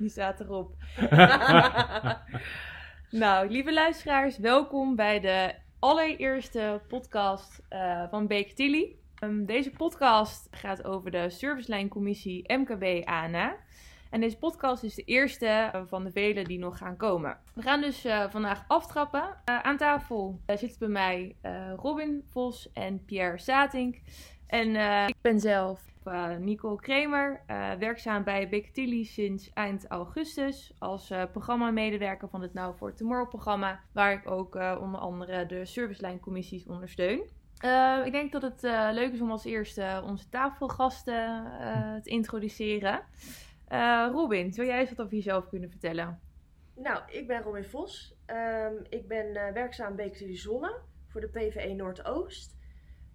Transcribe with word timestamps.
Die 0.00 0.08
staat 0.08 0.40
erop. 0.40 0.74
nou, 3.22 3.48
lieve 3.48 3.72
luisteraars, 3.72 4.38
welkom 4.38 4.96
bij 4.96 5.20
de 5.20 5.54
allereerste 5.78 6.80
podcast 6.88 7.62
uh, 7.70 8.04
van 8.10 8.26
Baker 8.26 8.54
Tilly. 8.54 8.96
Um, 9.24 9.46
deze 9.46 9.70
podcast 9.70 10.48
gaat 10.50 10.84
over 10.84 11.10
de 11.10 11.30
servicelijncommissie 11.30 12.52
MKB-ANA. 12.52 13.56
En 14.10 14.20
deze 14.20 14.38
podcast 14.38 14.82
is 14.82 14.94
de 14.94 15.04
eerste 15.04 15.46
eh, 15.46 15.82
van 15.86 16.04
de 16.04 16.10
vele 16.10 16.44
die 16.44 16.58
nog 16.58 16.78
gaan 16.78 16.96
komen. 16.96 17.38
We 17.54 17.62
gaan 17.62 17.80
dus 17.80 18.06
uh, 18.06 18.30
vandaag 18.30 18.64
aftrappen. 18.66 19.36
Aan 19.44 19.76
tafel 19.76 20.40
zitten 20.46 20.78
bij 20.78 20.88
mij 20.88 21.36
Robin 21.76 22.22
Vos 22.30 22.72
en 22.72 23.04
Pierre 23.04 23.38
Satink. 23.38 24.00
En 24.46 24.76
ik 25.08 25.16
ben 25.20 25.40
zelf 25.40 25.89
Nicole 26.38 26.76
Kremer, 26.76 27.40
werkzaam 27.78 28.24
bij 28.24 28.48
Big 28.48 28.70
sinds 29.06 29.52
eind 29.52 29.86
augustus 29.86 30.74
als 30.78 31.12
programmamedewerker 31.32 32.28
van 32.28 32.42
het 32.42 32.54
Now 32.54 32.76
for 32.76 32.94
Tomorrow 32.94 33.28
programma, 33.28 33.80
waar 33.92 34.12
ik 34.12 34.30
ook 34.30 34.54
onder 34.54 35.00
andere 35.00 35.46
de 35.46 35.64
servicelijncommissies 35.64 36.66
ondersteun. 36.66 37.18
ik 38.04 38.12
denk 38.12 38.32
dat 38.32 38.42
het 38.42 38.62
leuk 38.94 39.12
is 39.12 39.20
om 39.20 39.30
als 39.30 39.44
eerste 39.44 40.02
onze 40.04 40.28
tafelgasten 40.28 41.52
te 42.02 42.10
introduceren. 42.10 43.02
Uh, 43.72 44.08
Robin, 44.12 44.52
zou 44.52 44.66
jij 44.66 44.80
eens 44.80 44.90
wat 44.90 45.00
over 45.00 45.14
jezelf 45.14 45.48
kunnen 45.48 45.70
vertellen? 45.70 46.20
Nou, 46.74 47.02
ik 47.10 47.26
ben 47.26 47.42
Robin 47.42 47.64
Vos. 47.64 48.14
Um, 48.26 48.84
ik 48.88 49.08
ben 49.08 49.26
uh, 49.26 49.52
werkzaam 49.52 49.96
bij 49.96 50.10
Zonne 50.14 50.78
voor 51.08 51.20
de 51.20 51.28
PVE 51.28 51.74
Noordoost. 51.74 52.58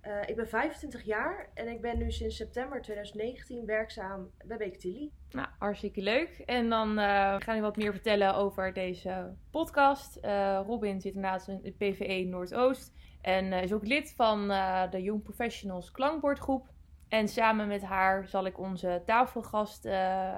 Uh, 0.07 0.21
ik 0.25 0.35
ben 0.35 0.47
25 0.47 1.03
jaar 1.03 1.49
en 1.53 1.67
ik 1.67 1.81
ben 1.81 1.97
nu 1.97 2.11
sinds 2.11 2.35
september 2.35 2.81
2019 2.81 3.65
werkzaam 3.65 4.29
bij 4.45 4.57
Beektilly. 4.57 5.11
Nou, 5.31 5.47
hartstikke 5.59 6.01
leuk. 6.01 6.41
En 6.45 6.69
dan 6.69 6.89
uh, 6.89 7.35
gaan 7.39 7.55
we 7.55 7.61
wat 7.61 7.77
meer 7.77 7.91
vertellen 7.91 8.35
over 8.35 8.73
deze 8.73 9.33
podcast. 9.49 10.17
Uh, 10.21 10.61
Robin 10.65 11.01
zit 11.01 11.15
inderdaad 11.15 11.47
in 11.47 11.59
het 11.63 11.77
PVE 11.77 12.25
Noordoost 12.29 12.93
en 13.21 13.53
is 13.53 13.73
ook 13.73 13.87
lid 13.87 14.13
van 14.15 14.47
de 14.91 15.01
Young 15.01 15.23
Professionals 15.23 15.91
Klankbordgroep. 15.91 16.73
En 17.07 17.27
samen 17.27 17.67
met 17.67 17.83
haar 17.83 18.27
zal 18.27 18.45
ik 18.45 18.59
onze 18.59 19.01
tafelgast 19.05 19.85
uh, 19.85 19.91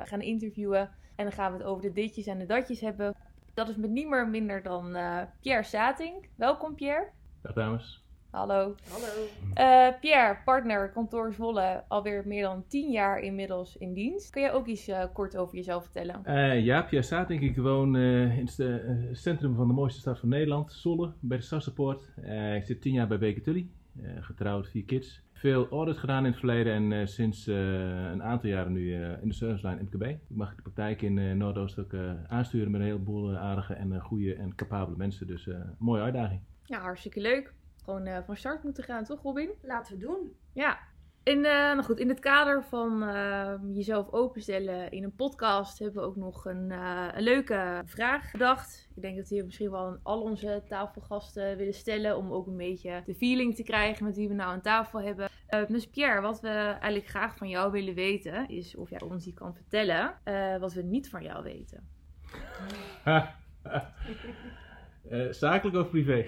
gaan 0.04 0.22
interviewen. 0.22 0.90
En 1.16 1.26
dan 1.26 1.32
gaan 1.34 1.52
we 1.52 1.58
het 1.58 1.68
over 1.68 1.82
de 1.82 1.92
ditjes 1.92 2.26
en 2.26 2.40
de 2.40 2.46
datjes 2.46 2.82
hebben. 2.82 3.16
Dat 3.54 3.70
is 3.70 3.76
met 3.76 3.90
niet 3.90 4.08
meer 4.08 4.28
minder 4.28 4.64
dan 4.64 4.96
uh, 4.96 5.22
Pierre 5.42 5.64
Sating. 5.64 6.30
Welkom 6.36 6.76
Pierre. 6.76 7.10
Dag 7.42 7.54
dames. 7.54 8.07
Hallo. 8.38 8.76
Hallo. 8.90 9.28
Uh, 9.56 10.00
Pierre, 10.00 10.38
partner 10.46 10.92
kantoor 10.92 11.34
Zwolle, 11.34 11.84
alweer 11.88 12.24
meer 12.26 12.44
dan 12.44 12.64
tien 12.68 12.92
jaar 12.92 13.20
inmiddels 13.20 13.78
in 13.78 13.94
dienst. 13.94 14.30
Kun 14.30 14.42
je 14.42 14.52
ook 14.52 14.68
iets 14.68 14.92
kort 15.14 15.38
over 15.38 15.56
jezelf 15.56 15.84
vertellen? 15.84 16.22
ja, 16.64 16.82
Pierre 16.82 17.08
Sating. 17.08 17.42
Ik 17.42 17.58
woon 17.58 17.96
in 17.96 18.48
het 18.56 19.18
centrum 19.18 19.56
van 19.56 19.68
de 19.68 19.74
mooiste 19.74 20.00
stad 20.00 20.20
van 20.20 20.30
Nederland, 20.30 20.72
Zwolle, 20.72 21.14
bij 21.20 21.38
de 21.38 21.44
Sassenpoort. 21.44 22.14
ik 22.56 22.66
zit 22.66 22.82
tien 22.82 22.94
jaar 22.94 23.08
bij 23.08 23.18
Beker 23.18 23.42
Tully. 23.42 23.70
getrouwd, 24.20 24.70
vier 24.70 24.84
kids 24.84 25.26
veel 25.32 25.68
audit 25.70 25.98
gedaan 25.98 26.26
in 26.26 26.32
het 26.32 26.40
verleden 26.40 26.74
en 26.74 26.92
uh, 26.92 27.06
sinds 27.06 27.48
uh, 27.48 27.56
een 28.12 28.24
aantal 28.24 28.50
jaren 28.50 28.72
nu 28.72 28.82
uh, 28.82 29.22
in 29.22 29.28
de 29.28 29.34
servicelijn 29.34 29.90
MKB. 29.92 30.04
Ik 30.04 30.20
mag 30.36 30.56
de 30.56 30.62
praktijk 30.62 31.02
in 31.02 31.38
Noordoost 31.38 31.80
ook 31.80 31.94
aansturen 32.28 32.72
met 32.72 32.82
een 32.82 32.88
heleboel 32.88 33.36
aardige 33.36 33.74
en 33.74 34.00
goede 34.02 34.36
en 34.36 34.56
capabele 34.56 34.98
mensen. 34.98 35.28
Dus 35.28 35.50
mooie 35.78 36.02
uitdaging. 36.02 36.42
Ja, 36.64 36.80
hartstikke 36.80 37.22
leuk. 37.22 37.54
Gewoon 37.88 38.24
van 38.26 38.38
start 38.38 38.64
moeten 38.64 38.84
gaan, 38.84 39.04
toch 39.04 39.22
Robin? 39.22 39.50
Laten 39.62 39.94
we 39.94 40.06
doen. 40.06 40.36
Ja, 40.54 40.80
in, 41.24 41.38
uh, 41.38 41.44
nou 41.44 41.84
goed, 41.84 42.00
in 42.00 42.10
het 42.10 42.20
kader 42.20 42.64
van 42.64 43.04
uh, 43.04 43.54
jezelf 43.74 44.12
openstellen 44.12 44.92
in 44.92 45.04
een 45.04 45.16
podcast 45.16 45.80
hebben 45.80 46.02
we 46.02 46.08
ook 46.08 46.16
nog 46.16 46.46
een, 46.46 46.70
uh, 46.70 47.08
een 47.14 47.24
leuke 47.24 47.82
vraag 47.86 48.30
gedacht. 48.30 48.90
Ik 48.96 49.02
denk 49.02 49.18
dat 49.18 49.30
we 49.30 49.44
misschien 49.46 49.72
wel 49.72 49.86
aan 49.86 50.00
al 50.04 50.22
onze 50.22 50.64
tafelgasten 50.68 51.58
willen 51.58 51.74
stellen 51.74 52.18
om 52.18 52.32
ook 52.32 52.48
een 52.48 52.58
beetje 52.58 53.02
de 53.06 53.16
feeling 53.16 53.56
te 53.56 53.64
krijgen 53.64 54.06
met 54.06 54.16
wie 54.16 54.28
we 54.28 54.34
nou 54.34 54.52
aan 54.52 54.62
tafel 54.62 55.02
hebben. 55.02 55.30
dus 55.68 55.88
Pierre, 55.88 56.22
wat 56.22 56.42
we 56.42 56.50
eigenlijk 56.50 57.08
graag 57.08 57.38
van 57.38 57.50
jou 57.50 57.72
willen 57.72 57.94
weten 57.94 58.50
is 58.50 58.76
of 58.76 58.90
jij 58.90 59.02
ons 59.02 59.24
die 59.24 59.34
kan 59.34 59.56
vertellen 59.56 60.14
wat 60.60 60.74
we 60.74 60.82
niet 60.82 61.10
van 61.10 61.24
jou 61.24 61.44
weten. 61.44 61.88
zakelijk 65.30 65.76
of 65.76 65.90
privé? 65.90 66.26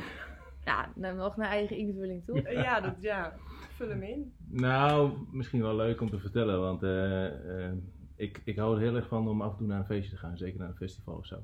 Ja, 0.70 0.92
nou, 0.96 1.16
nog 1.16 1.38
naar 1.38 1.50
eigen 1.50 1.78
invulling, 1.78 2.26
toch? 2.26 2.50
ja, 2.50 2.80
dat, 2.80 2.96
ja 3.00 3.34
vul 3.80 3.90
hem 3.90 4.04
in. 4.04 4.34
Nou, 4.48 5.12
misschien 5.32 5.62
wel 5.62 5.76
leuk 5.76 6.02
om 6.02 6.10
te 6.10 6.20
vertellen, 6.20 6.60
want 6.60 6.84
uh, 6.84 7.24
uh, 7.24 7.72
ik, 8.16 8.42
ik 8.44 8.58
hou 8.58 8.76
er 8.76 8.82
heel 8.82 8.96
erg 8.96 9.08
van 9.08 9.28
om 9.28 9.42
af 9.42 9.52
en 9.52 9.58
toe 9.58 9.68
naar 9.68 9.80
een 9.80 9.86
feestje 9.86 10.12
te 10.12 10.18
gaan, 10.18 10.38
zeker 10.38 10.60
naar 10.60 10.70
een 10.70 10.76
festival 10.76 11.16
of 11.16 11.26
zo. 11.26 11.44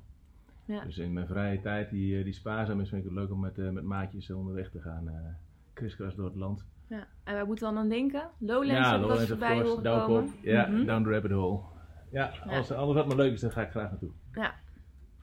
Ja. 0.65 0.83
Dus 0.83 0.97
in 0.97 1.13
mijn 1.13 1.27
vrije 1.27 1.61
tijd, 1.61 1.89
die, 1.89 2.23
die 2.23 2.33
spaarzaam 2.33 2.81
is, 2.81 2.89
vind 2.89 3.01
ik 3.01 3.09
het 3.09 3.17
leuk 3.17 3.31
om 3.31 3.39
met, 3.39 3.57
uh, 3.57 3.69
met 3.69 3.83
maatjes 3.83 4.31
onderweg 4.31 4.69
te 4.69 4.81
gaan, 4.81 5.37
kriskras 5.73 6.15
door 6.15 6.25
het 6.25 6.35
land. 6.35 6.65
Ja, 6.87 7.07
en 7.23 7.33
waar 7.33 7.45
moeten 7.45 7.67
we 7.67 7.73
dan 7.73 7.83
aan 7.83 7.89
denken? 7.89 8.29
Lowlands, 8.37 8.89
ja, 8.89 8.99
Lowlands 8.99 9.27
voorbij? 9.27 9.55
Ja, 10.41 10.67
mm 10.67 10.75
-hmm. 10.75 10.85
down 10.85 11.03
the 11.03 11.09
rabbit 11.09 11.31
hole. 11.31 11.59
Ja, 12.11 12.33
als 12.47 12.71
alles 12.71 12.95
wat 12.95 13.07
me 13.07 13.15
leuk 13.15 13.33
is, 13.33 13.41
dan 13.41 13.51
ga 13.51 13.61
ik 13.61 13.69
graag 13.69 13.89
naartoe. 13.89 14.11
Ja, 14.33 14.55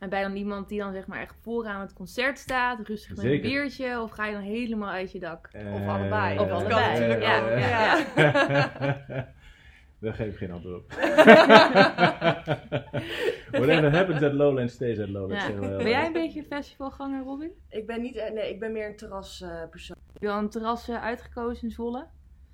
en 0.02 0.08
bij 0.08 0.22
dan 0.22 0.36
iemand 0.36 0.68
die 0.68 0.78
dan 0.78 0.92
zeg 0.92 1.06
maar 1.06 1.20
echt 1.20 1.34
vooraan 1.40 1.80
het 1.80 1.92
concert 1.92 2.38
staat, 2.38 2.86
rustig 2.86 3.16
met 3.16 3.24
een 3.24 3.40
biertje, 3.40 4.00
of 4.00 4.10
ga 4.10 4.26
je 4.26 4.32
dan 4.32 4.42
helemaal 4.42 4.88
uit 4.88 5.12
je 5.12 5.18
dak? 5.18 5.48
Uh, 5.52 5.74
of 5.74 5.88
allebei. 5.88 6.38
Of 6.38 6.50
allebei, 6.50 7.06
ja. 7.06 7.16
ja. 7.16 7.58
ja. 7.58 8.04
ja. 8.48 9.28
Daar 9.98 10.14
geef 10.14 10.32
ik 10.32 10.36
geen 10.36 10.50
antwoord 10.50 10.76
op. 10.76 10.92
Whatever 13.50 13.92
happens 13.92 14.22
at 14.22 14.32
Lowlands 14.32 14.74
stays 14.74 14.98
at 14.98 15.08
Lowlands. 15.08 15.46
Ja. 15.46 15.76
Ben 15.76 15.88
jij 15.88 16.06
een 16.06 16.12
beetje 16.12 16.42
festivalganger, 16.42 17.24
Robin? 17.24 17.50
Ik 17.68 17.86
ben 17.86 18.00
niet, 18.00 18.14
nee, 18.34 18.50
ik 18.50 18.60
ben 18.60 18.72
meer 18.72 18.86
een 18.86 18.96
terraspersoon. 18.96 19.96
Uh, 19.96 20.12
Heb 20.12 20.22
je 20.22 20.30
al 20.30 20.38
een 20.38 20.48
terras 20.50 20.88
uh, 20.88 21.02
uitgekozen 21.02 21.62
in 21.62 21.70
Zwolle? 21.70 22.06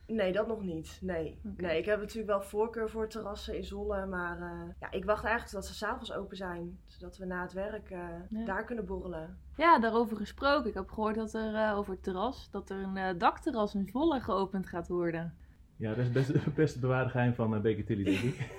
Nee, 0.08 0.32
dat 0.32 0.46
nog 0.46 0.62
niet. 0.62 0.98
Nee. 1.02 1.38
Okay. 1.44 1.66
nee, 1.66 1.78
ik 1.78 1.84
heb 1.84 2.00
natuurlijk 2.00 2.28
wel 2.28 2.42
voorkeur 2.42 2.90
voor 2.90 3.08
terrassen 3.08 3.56
in 3.56 3.64
Zwolle. 3.64 4.06
Maar 4.06 4.38
uh, 4.38 4.74
ja, 4.80 4.90
ik 4.90 5.04
wacht 5.04 5.24
eigenlijk 5.24 5.54
tot 5.54 5.64
ze 5.64 5.74
s'avonds 5.74 6.12
open 6.12 6.36
zijn. 6.36 6.78
Zodat 6.86 7.16
we 7.16 7.26
na 7.26 7.42
het 7.42 7.52
werk 7.52 7.90
uh, 7.90 7.98
ja. 8.30 8.44
daar 8.44 8.64
kunnen 8.64 8.86
borrelen. 8.86 9.38
Ja, 9.56 9.78
daarover 9.78 10.16
gesproken. 10.16 10.68
Ik 10.68 10.74
heb 10.74 10.90
gehoord 10.90 11.14
dat 11.14 11.34
er 11.34 11.52
uh, 11.52 11.78
over 11.78 11.92
het 11.92 12.02
terras, 12.02 12.50
dat 12.50 12.70
er 12.70 12.76
een 12.76 13.18
dakterras 13.18 13.74
in 13.74 13.88
Zwolle 13.88 14.20
geopend 14.20 14.68
gaat 14.68 14.88
worden. 14.88 15.34
Ja, 15.76 15.94
dat 15.94 16.04
is 16.04 16.10
best 16.10 16.28
het 16.44 16.54
beste 16.54 16.78
bewaarde 16.78 17.10
geheim 17.10 17.34
van 17.34 17.54
uh, 17.54 17.60
Baker 17.60 17.84
Tilly, 17.84 18.04
denk 18.04 18.20
ik. 18.20 18.50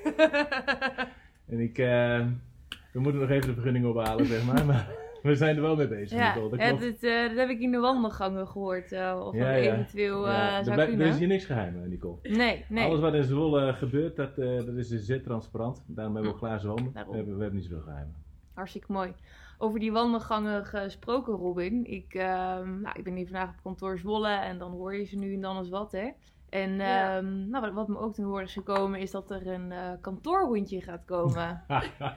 en 1.51 1.59
ik, 1.59 1.77
we 2.91 2.99
moeten 2.99 3.21
nog 3.21 3.29
even 3.29 3.47
de 3.47 3.53
vergunning 3.53 3.85
ophalen, 3.85 4.25
zeg 4.25 4.45
maar. 4.45 4.65
maar 4.65 5.08
we 5.29 5.35
zijn 5.35 5.55
er 5.55 5.61
wel 5.61 5.75
mee 5.75 5.87
bezig. 5.87 6.17
Ja, 6.17 6.33
dat, 6.33 6.59
ja 6.59 6.73
dit, 6.73 7.03
uh, 7.03 7.27
dat, 7.27 7.37
heb 7.37 7.49
ik 7.49 7.59
in 7.59 7.71
de 7.71 7.77
wandelgangen 7.77 8.47
gehoord. 8.47 8.91
Uh, 8.91 9.21
of 9.25 9.35
ja, 9.35 9.55
eventueel 9.55 10.27
ja. 10.27 10.63
zou 10.63 10.79
Er 10.79 10.99
is 10.99 11.17
hier 11.17 11.27
niks 11.27 11.45
geheim, 11.45 11.89
Nicole. 11.89 12.17
Nee, 12.21 12.65
nee. 12.69 12.85
Alles 12.85 12.99
wat 12.99 13.13
in 13.13 13.23
Zwolle 13.23 13.73
gebeurt, 13.73 14.15
dat, 14.15 14.35
dat 14.35 14.75
is 14.75 14.87
dus 14.87 15.05
zeer 15.05 15.23
transparant. 15.23 15.83
Daarom 15.87 16.13
hebben 16.13 16.31
we 16.31 16.37
ook 16.37 16.43
glazen 16.43 16.67
wanden. 16.67 16.93
We 16.93 16.99
hebben, 16.99 17.35
we 17.35 17.41
hebben 17.41 17.59
niet 17.59 17.69
zoveel 17.69 17.83
geheimen. 17.83 18.15
Hartstikke 18.53 18.91
mooi. 18.91 19.13
Over 19.57 19.79
die 19.79 19.91
wandelgangen 19.91 20.65
gesproken, 20.65 21.33
Robin. 21.33 21.85
Ik, 21.85 22.13
nou, 22.13 22.91
ik 22.93 23.03
ben 23.03 23.15
hier 23.15 23.27
vandaag 23.27 23.49
op 23.49 23.63
kantoor 23.63 23.97
Zwolle 23.97 24.33
en 24.33 24.57
dan 24.57 24.71
hoor 24.71 24.95
je 24.95 25.03
ze 25.03 25.17
nu 25.17 25.33
en 25.33 25.41
dan 25.41 25.57
eens 25.57 25.69
wat, 25.69 25.91
hè. 25.91 26.09
En 26.49 26.75
ja. 26.75 27.17
um, 27.17 27.49
nou, 27.49 27.73
wat, 27.73 27.87
me 27.87 27.97
ook 27.97 28.13
ten 28.13 28.23
horen 28.23 28.43
is 28.43 28.53
gekomen, 28.53 28.99
is 28.99 29.11
dat 29.11 29.31
er 29.31 29.47
een 29.47 29.71
uh, 29.71 29.91
kantoorhondje 30.01 30.81
gaat 30.81 31.05
komen. 31.05 31.63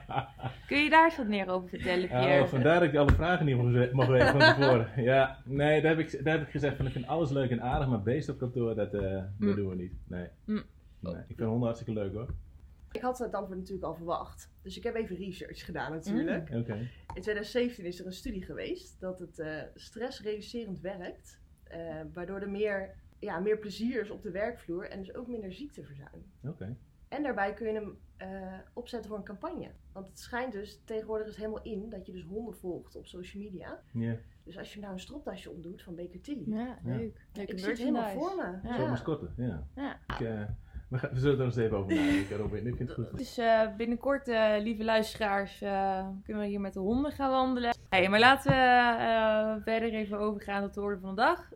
Kun 0.67 0.83
je 0.83 0.89
daar 0.89 1.05
eens 1.05 1.17
wat 1.17 1.27
meer 1.27 1.49
over 1.49 1.69
vertellen, 1.69 2.07
Pierre? 2.07 2.43
Uh, 2.43 2.47
vandaar 2.47 2.79
dat 2.79 2.89
ik 2.89 2.95
alle 2.95 3.11
vragen 3.11 3.45
niet 3.45 3.93
mag 3.93 4.07
weten 4.07 4.27
van 4.27 4.39
tevoren. 4.55 5.03
ja, 5.03 5.37
nee, 5.45 5.81
daar 5.81 5.97
heb, 5.97 6.07
ik, 6.07 6.23
daar 6.23 6.37
heb 6.37 6.45
ik 6.45 6.51
gezegd 6.51 6.77
van 6.77 6.85
ik 6.85 6.91
vind 6.91 7.07
alles 7.07 7.29
leuk 7.29 7.49
en 7.49 7.61
aardig, 7.61 7.87
maar 7.87 8.01
beest 8.01 8.29
op 8.29 8.37
kantoor, 8.37 8.75
dat, 8.75 8.93
uh, 8.93 9.01
mm. 9.01 9.47
dat 9.47 9.55
doen 9.55 9.69
we 9.69 9.75
niet. 9.75 9.93
Nee. 10.07 10.27
Mm. 10.45 10.63
nee. 10.99 11.15
Ik 11.15 11.35
vind 11.35 11.49
honden 11.49 11.65
hartstikke 11.65 11.93
leuk 11.93 12.13
hoor. 12.13 12.29
Ik 12.91 13.01
had 13.01 13.17
het 13.19 13.33
antwoord 13.33 13.59
natuurlijk 13.59 13.85
al 13.85 13.95
verwacht. 13.95 14.51
Dus 14.61 14.77
ik 14.77 14.83
heb 14.83 14.95
even 14.95 15.15
research 15.15 15.65
gedaan 15.65 15.91
natuurlijk. 15.91 16.49
Mm. 16.49 16.59
Okay. 16.59 16.79
In 17.13 17.21
2017 17.21 17.85
is 17.85 17.99
er 17.99 18.05
een 18.05 18.13
studie 18.13 18.43
geweest 18.43 18.99
dat 18.99 19.19
het 19.19 19.39
uh, 19.39 19.61
stressreducerend 19.73 20.79
werkt. 20.79 21.41
Uh, 21.71 22.01
waardoor 22.13 22.39
er 22.39 22.49
meer 22.49 22.95
ja, 23.23 23.39
meer 23.39 23.57
plezier 23.57 24.01
is 24.01 24.09
op 24.09 24.21
de 24.21 24.31
werkvloer 24.31 24.89
en 24.89 24.99
dus 24.99 25.15
ook 25.15 25.27
minder 25.27 25.53
ziekteverzuim. 25.53 26.25
Oké. 26.43 26.77
En 27.07 27.23
daarbij 27.23 27.53
kun 27.53 27.67
je 27.67 27.73
hem 27.73 27.97
uh, 28.21 28.57
opzetten 28.73 29.09
voor 29.09 29.17
een 29.17 29.23
campagne. 29.23 29.71
Want 29.91 30.07
het 30.07 30.19
schijnt 30.19 30.51
dus, 30.51 30.81
tegenwoordig 30.85 31.27
is 31.27 31.35
helemaal 31.35 31.61
in 31.61 31.89
dat 31.89 32.05
je 32.05 32.11
dus 32.11 32.23
honden 32.23 32.53
volgt 32.53 32.95
op 32.95 33.05
social 33.05 33.43
media. 33.43 33.83
Ja. 33.91 34.15
Dus 34.43 34.57
als 34.57 34.73
je 34.73 34.79
nou 34.79 34.93
een 34.93 34.99
stropdasje 34.99 35.51
omdoet 35.51 35.81
van 35.81 35.95
Baker 35.95 36.21
Tilly. 36.21 36.43
Ja, 36.53 36.79
leuk. 36.83 37.27
Ja. 37.33 37.41
Ik 37.41 37.59
zie 37.59 37.69
het 37.69 37.77
helemaal 37.77 38.11
voor 38.11 38.35
me. 38.35 38.67
Ja. 38.69 38.77
Zo'n 38.77 38.89
mascotte, 38.89 39.29
ja. 39.37 39.67
ja. 39.75 39.99
Ik, 40.07 40.19
uh, 40.19 40.43
we, 40.93 40.99
gaan, 40.99 41.09
we, 41.13 41.19
zullen 41.19 41.39
er 41.39 41.45
eens 41.45 41.55
even 41.55 41.77
over 41.77 41.95
nadenken, 41.95 42.37
Robin. 42.37 42.67
Ik 42.67 42.75
vind 42.75 42.89
het 42.89 42.97
goed. 42.97 43.17
Dus 43.17 43.39
uh, 43.39 43.75
binnenkort, 43.77 44.27
uh, 44.27 44.53
lieve 44.59 44.83
luisteraars, 44.83 45.57
kunnen 46.23 46.43
we 46.43 46.45
hier 46.45 46.61
met 46.61 46.73
de 46.73 46.79
honden 46.79 47.11
gaan 47.11 47.31
wandelen. 47.31 47.75
Hey, 47.89 48.09
maar 48.09 48.19
laten 48.19 48.51
we 48.51 49.61
verder 49.63 49.93
even 49.93 50.19
overgaan 50.19 50.61
tot 50.61 50.73
de 50.73 50.81
orde 50.81 50.99
van 50.99 51.15
de 51.15 51.21
dag. 51.21 51.49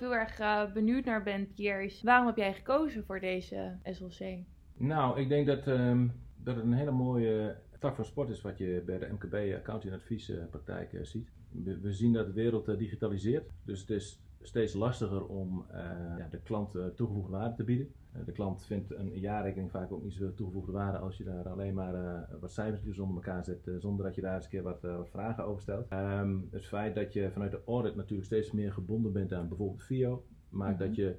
heel 0.00 0.14
erg 0.14 0.40
benieuwd 0.72 1.04
naar 1.04 1.22
ben, 1.22 1.52
Pierre, 1.54 1.92
waarom 2.02 2.26
heb 2.26 2.36
jij 2.36 2.52
gekozen 2.52 3.04
voor 3.04 3.20
deze 3.20 3.78
SLC? 3.84 4.44
Nou, 4.76 5.20
ik 5.20 5.28
denk 5.28 5.46
dat, 5.46 5.66
um, 5.66 6.12
dat 6.36 6.56
het 6.56 6.64
een 6.64 6.72
hele 6.72 6.90
mooie 6.90 7.56
Het 7.70 7.80
vak 7.80 7.96
van 7.96 8.04
sport 8.04 8.28
is 8.28 8.42
wat 8.42 8.58
je 8.58 8.82
bij 8.86 8.98
de 8.98 9.08
MKB 9.12 9.54
accounting 9.54 9.94
adviespraktijk 9.94 10.92
uh, 10.92 11.02
ziet. 11.02 11.28
We, 11.64 11.80
we, 11.80 11.92
zien 11.92 12.12
dat 12.12 12.26
de 12.26 12.32
wereld 12.32 12.68
uh, 12.68 12.78
digitaliseert, 12.78 13.50
dus 13.64 13.80
het 13.80 13.90
is 13.90 14.20
steeds 14.46 14.74
lastiger 14.74 15.26
om 15.26 15.66
uh, 15.70 15.76
ja, 16.18 16.28
de 16.30 16.40
klant 16.40 16.78
toegevoegde 16.94 17.32
waarde 17.32 17.54
te 17.54 17.64
bieden. 17.64 17.88
de 18.24 18.32
klant 18.32 18.66
vindt 18.66 18.94
een 18.94 19.18
jaarrekening 19.18 19.70
vaak 19.70 19.92
ook 19.92 20.02
niet 20.02 20.12
zo 20.12 20.34
toegevoegde 20.34 20.72
waarde 20.72 20.98
als 20.98 21.16
je 21.16 21.24
daar 21.24 21.48
alleen 21.48 21.74
maar 21.74 22.28
wat 22.40 22.52
cijfers 22.52 22.98
onder 22.98 23.16
elkaar 23.16 23.44
zet, 23.44 23.70
zonder 23.78 24.04
dat 24.04 24.14
je 24.14 24.20
daar 24.20 24.34
eens 24.34 24.44
een 24.44 24.50
keer 24.50 24.62
wat, 24.62 24.80
wat 24.80 25.08
vragen 25.08 25.44
over 25.44 25.62
stelt. 25.62 25.92
Um, 25.92 26.48
het 26.50 26.66
feit 26.66 26.94
dat 26.94 27.12
je 27.12 27.30
vanuit 27.30 27.50
de 27.50 27.60
audit 27.66 27.96
natuurlijk 27.96 28.26
steeds 28.26 28.52
meer 28.52 28.72
gebonden 28.72 29.12
bent 29.12 29.32
aan 29.32 29.48
bijvoorbeeld 29.48 29.82
FIO, 29.82 30.24
maakt 30.48 30.72
mm 30.72 30.78
-hmm. 30.78 30.86
dat 30.86 30.96
je 30.96 31.16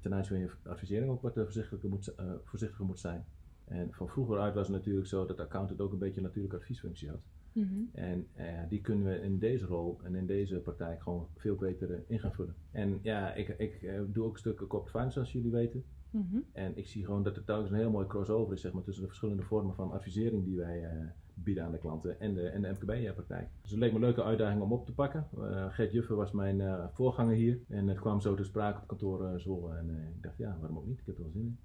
ten 0.00 0.14
aanzien 0.14 0.48
van 0.48 0.48
je 0.64 0.70
advisering 0.70 1.10
ook 1.10 1.22
wat 1.22 1.34
voorzichtiger 1.34 1.88
moet, 1.88 2.14
voorzichtiger 2.44 2.84
moet 2.84 3.00
zijn. 3.00 3.24
En 3.64 3.92
van 3.92 4.08
vroeger 4.08 4.38
uit 4.38 4.54
was 4.54 4.66
het 4.66 4.76
natuurlijk 4.76 5.06
zo 5.06 5.26
dat 5.26 5.36
de 5.36 5.42
accountant 5.42 5.80
ook 5.80 5.92
een 5.92 5.98
beetje 5.98 6.16
een 6.16 6.26
natuurlijke 6.26 6.56
adviesfunctie 6.56 7.08
had. 7.08 7.22
Mm 7.52 7.68
-hmm. 7.68 7.90
En 7.92 8.26
uh, 8.38 8.44
die 8.68 8.80
kunnen 8.80 9.06
we 9.06 9.22
in 9.22 9.38
deze 9.38 9.66
rol 9.66 9.98
en 10.02 10.14
in 10.14 10.26
deze 10.26 10.56
praktijk 10.56 11.02
gewoon 11.02 11.26
veel 11.36 11.56
beter 11.56 11.90
uh, 11.90 11.96
in 12.06 12.20
gaan 12.20 12.32
vullen. 12.32 12.54
En 12.70 12.98
ja, 13.02 13.34
ik, 13.34 13.48
ik 13.48 13.82
uh, 13.82 14.00
doe 14.06 14.24
ook 14.24 14.32
een 14.32 14.38
stuk 14.38 14.56
corporate 14.56 14.90
finance, 14.90 15.12
zoals 15.12 15.32
jullie 15.32 15.50
weten. 15.50 15.84
Mm 16.10 16.26
-hmm. 16.30 16.44
En 16.52 16.76
ik 16.76 16.86
zie 16.86 17.04
gewoon 17.04 17.22
dat 17.22 17.36
er 17.36 17.44
telkens 17.44 17.70
een 17.70 17.76
heel 17.76 17.90
mooi 17.90 18.06
crossover 18.06 18.54
is 18.54 18.60
zeg 18.60 18.72
maar, 18.72 18.82
tussen 18.82 19.02
de 19.02 19.08
verschillende 19.08 19.42
vormen 19.42 19.74
van 19.74 19.92
advisering 19.92 20.44
die 20.44 20.56
wij 20.56 20.88
bieden 21.34 21.64
aan 21.64 21.72
de 21.72 21.78
klanten 21.78 22.20
en 22.20 22.34
de, 22.34 22.48
en 22.48 22.62
de 22.62 22.68
MKB-praktijk. 22.68 23.48
Dus 23.60 23.70
het 23.70 23.80
leek 23.80 23.90
me 23.90 23.96
een 23.96 24.04
leuke 24.04 24.24
uitdaging 24.24 24.62
om 24.62 24.72
op 24.72 24.86
te 24.86 24.92
pakken. 24.92 25.28
Gert 25.70 25.92
Juffer 25.92 26.16
was 26.16 26.32
mijn 26.32 26.88
voorganger 26.92 27.34
hier 27.34 27.58
en 27.68 27.88
het 27.88 28.00
kwam 28.00 28.20
zo 28.20 28.34
te 28.34 28.44
sprake 28.44 28.80
op 28.80 28.86
kantoor 28.86 29.40
Zwolle. 29.40 29.76
En 29.76 29.88
ik 30.16 30.22
dacht, 30.22 30.38
ja, 30.38 30.56
waarom 30.60 30.78
ook 30.78 30.86
niet? 30.86 30.98
Ik 30.98 31.06
heb 31.06 31.16
er 31.16 31.22
wel 31.22 31.32
zin 31.32 31.42
in 31.42 31.58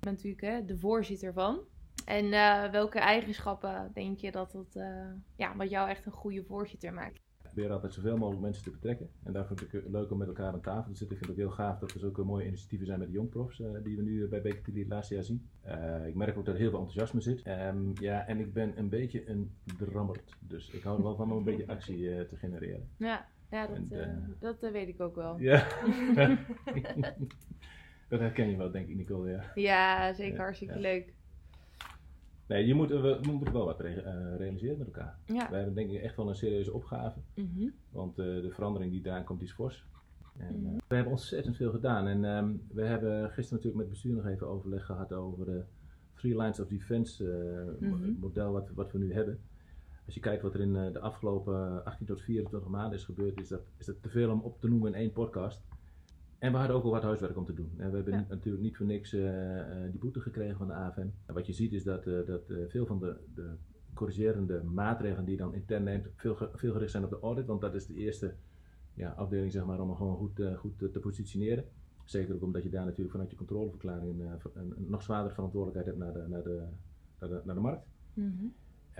bent 0.00 0.16
natuurlijk 0.16 0.42
hè, 0.42 0.64
de 0.64 0.78
voorzitter 0.78 1.32
van. 1.32 1.60
En 2.10 2.24
uh, 2.24 2.70
welke 2.70 2.98
eigenschappen 2.98 3.90
denk 3.94 4.18
je 4.18 4.30
dat 4.30 4.52
het, 4.52 4.74
uh, 4.76 4.84
ja, 5.36 5.56
wat 5.56 5.70
jou 5.70 5.88
echt 5.88 6.06
een 6.06 6.12
goede 6.12 6.44
voorzitter 6.44 6.92
maakt? 6.92 7.16
Ik 7.16 7.56
probeer 7.56 7.72
altijd 7.72 7.92
zoveel 7.92 8.16
mogelijk 8.16 8.42
mensen 8.42 8.62
te 8.62 8.70
betrekken. 8.70 9.10
En 9.22 9.32
daar 9.32 9.46
vind 9.46 9.60
ik 9.60 9.72
het 9.72 9.88
leuk 9.88 10.10
om 10.10 10.18
met 10.18 10.28
elkaar 10.28 10.52
aan 10.52 10.60
tafel 10.60 10.92
te 10.92 10.98
zitten. 10.98 11.16
Ik 11.16 11.24
vind 11.24 11.36
het 11.36 11.46
ook 11.46 11.46
heel 11.46 11.64
gaaf 11.64 11.78
dat 11.78 11.90
er 11.90 12.00
zulke 12.00 12.22
mooie 12.22 12.46
initiatieven 12.46 12.86
zijn 12.86 12.98
met 12.98 13.08
de 13.08 13.14
jongprofs 13.14 13.58
uh, 13.58 13.68
die 13.82 13.96
we 13.96 14.02
nu 14.02 14.28
bij 14.28 14.40
BKT 14.40 14.66
het 14.74 14.88
laatste 14.88 15.14
jaar 15.14 15.22
zien. 15.22 15.48
ik 16.06 16.14
merk 16.14 16.38
ook 16.38 16.44
dat 16.44 16.54
er 16.54 16.60
heel 16.60 16.70
veel 16.70 16.78
enthousiasme 16.78 17.20
zit. 17.20 17.46
Um, 17.46 17.92
ja, 18.00 18.26
en 18.26 18.40
ik 18.40 18.52
ben 18.52 18.78
een 18.78 18.88
beetje 18.88 19.28
een 19.28 19.54
drammerd. 19.78 20.36
Dus 20.40 20.70
ik 20.70 20.82
hou 20.82 20.96
er 20.96 21.02
wel 21.02 21.16
van 21.16 21.30
om 21.30 21.38
een 21.38 21.44
beetje 21.44 21.66
actie 21.66 22.26
te 22.26 22.36
genereren. 22.36 22.88
Ja, 22.96 23.26
ja 23.50 23.66
dat, 23.66 23.90
en, 23.90 24.36
dat 24.38 24.60
weet 24.60 24.88
ik 24.88 25.00
ook 25.00 25.14
wel. 25.14 25.38
Ja. 25.38 25.66
Dat 28.10 28.20
herken 28.20 28.50
je 28.50 28.56
wel, 28.56 28.70
denk 28.70 28.88
ik, 28.88 28.96
Nicole. 28.96 29.30
Ja, 29.30 29.50
ja 29.54 30.12
zeker. 30.12 30.38
Hartstikke 30.38 30.74
ja. 30.74 30.80
leuk. 30.80 31.12
Nee, 32.50 32.66
je 32.66 32.74
moet, 32.74 32.88
we, 32.88 33.18
we 33.22 33.32
moeten 33.32 33.52
wel 33.52 33.64
wat 33.64 33.80
re 33.80 33.94
uh, 33.94 34.36
realiseren 34.36 34.78
met 34.78 34.86
elkaar. 34.86 35.18
Ja. 35.26 35.50
We 35.50 35.56
hebben 35.56 35.74
denk 35.74 35.90
ik 35.90 36.02
echt 36.02 36.16
wel 36.16 36.28
een 36.28 36.34
serieuze 36.34 36.72
opgave. 36.72 37.18
Mm 37.34 37.50
-hmm. 37.54 37.72
Want 37.90 38.18
uh, 38.18 38.24
de 38.24 38.50
verandering 38.50 38.92
die 38.92 39.02
daar 39.02 39.24
komt, 39.24 39.38
die 39.38 39.48
is 39.48 39.54
fors. 39.54 39.84
En, 40.36 40.56
mm 40.56 40.64
-hmm. 40.64 40.74
uh, 40.74 40.80
we 40.88 40.94
hebben 40.94 41.12
ontzettend 41.12 41.56
veel 41.56 41.70
gedaan. 41.70 42.06
En 42.06 42.24
um, 42.24 42.62
we 42.72 42.82
hebben 42.82 43.30
gisteren 43.30 43.56
natuurlijk 43.56 43.74
met 43.74 43.84
het 43.84 43.90
bestuur 43.90 44.14
nog 44.14 44.26
even 44.26 44.48
overleg 44.48 44.84
gehad 44.84 45.12
over 45.12 45.44
de 45.44 45.62
Three 46.14 46.36
Lines 46.36 46.60
of 46.60 46.68
Defense 46.68 47.24
mm 47.80 47.92
-hmm. 47.92 48.16
model 48.20 48.52
wat, 48.52 48.70
wat 48.74 48.92
we 48.92 48.98
nu 48.98 49.12
hebben. 49.12 49.38
Als 50.04 50.14
je 50.14 50.20
kijkt 50.20 50.42
wat 50.42 50.54
er 50.54 50.60
in 50.60 50.72
de 50.72 51.00
afgelopen 51.00 51.84
18 51.84 52.06
tot 52.06 52.22
24 52.22 52.70
maanden 52.70 52.98
is 52.98 53.04
gebeurd, 53.04 53.40
is 53.40 53.48
dat, 53.48 53.62
is 53.76 53.86
dat 53.86 54.02
te 54.02 54.08
veel 54.08 54.30
om 54.30 54.40
op 54.40 54.60
te 54.60 54.68
noemen 54.68 54.88
in 54.92 55.00
één 55.00 55.12
podcast. 55.12 55.62
En 56.40 56.52
we 56.52 56.58
hadden 56.58 56.76
ook 56.76 56.84
al 56.84 56.90
wat 56.90 57.02
huiswerk 57.02 57.36
om 57.36 57.44
te 57.44 57.54
doen. 57.54 57.72
En 57.76 57.90
we 57.90 57.96
hebben 57.96 58.14
ja. 58.14 58.26
natuurlijk 58.28 58.62
niet 58.62 58.76
voor 58.76 58.86
niks 58.86 59.14
uh, 59.14 59.30
die 59.90 60.00
boete 60.00 60.20
gekregen 60.20 60.56
van 60.56 60.66
de 60.66 60.72
AFM. 60.72 61.08
En 61.26 61.34
wat 61.34 61.46
je 61.46 61.52
ziet 61.52 61.72
is 61.72 61.84
dat, 61.84 62.06
uh, 62.06 62.26
dat 62.26 62.52
veel 62.68 62.86
van 62.86 62.98
de, 62.98 63.16
de, 63.34 63.54
corrigerende 63.94 64.62
maatregelen 64.62 65.24
die 65.24 65.36
je 65.36 65.40
dan 65.40 65.54
intern 65.54 65.82
neemt, 65.82 66.08
veel, 66.14 66.36
veel 66.54 66.72
gericht 66.72 66.90
zijn 66.90 67.04
op 67.04 67.10
de 67.10 67.20
audit. 67.20 67.46
Want 67.46 67.60
dat 67.60 67.74
is 67.74 67.86
de 67.86 67.94
eerste 67.94 68.34
ja, 68.94 69.10
afdeling 69.10 69.52
zeg 69.52 69.64
maar, 69.64 69.80
om 69.80 69.94
gewoon 69.96 70.16
goed, 70.16 70.42
goed 70.56 70.78
te 70.78 71.00
positioneren. 71.00 71.64
Zeker 72.04 72.34
ook 72.34 72.42
omdat 72.42 72.62
je 72.62 72.70
daar 72.70 72.84
natuurlijk 72.84 73.10
vanuit 73.10 73.30
je 73.30 73.36
controleverklaring 73.36 74.20
een, 74.20 74.40
een, 74.54 74.74
een 74.76 74.86
nog 74.88 75.02
zwaardere 75.02 75.34
verantwoordelijkheid 75.34 75.86
hebt 75.86 75.98
naar 75.98 76.22
de, 76.22 76.28
naar 76.28 76.42
de, 76.42 76.66
naar 77.18 77.28
de, 77.28 77.40
naar 77.44 77.54
de 77.54 77.60
markt. 77.60 77.86
Mm 78.14 78.36
-hmm. 78.38 78.54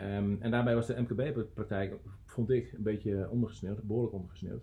um, 0.05 0.37
en 0.41 0.51
daarbij 0.51 0.75
was 0.75 0.87
de 0.87 1.01
MKB-praktijk, 1.01 1.97
vond 2.25 2.51
ik, 2.51 2.73
een 2.73 2.83
beetje 2.83 3.31
ondergesneeuwd, 3.31 3.83
behoorlijk 3.83 4.15
ondergesneeuwd. 4.15 4.63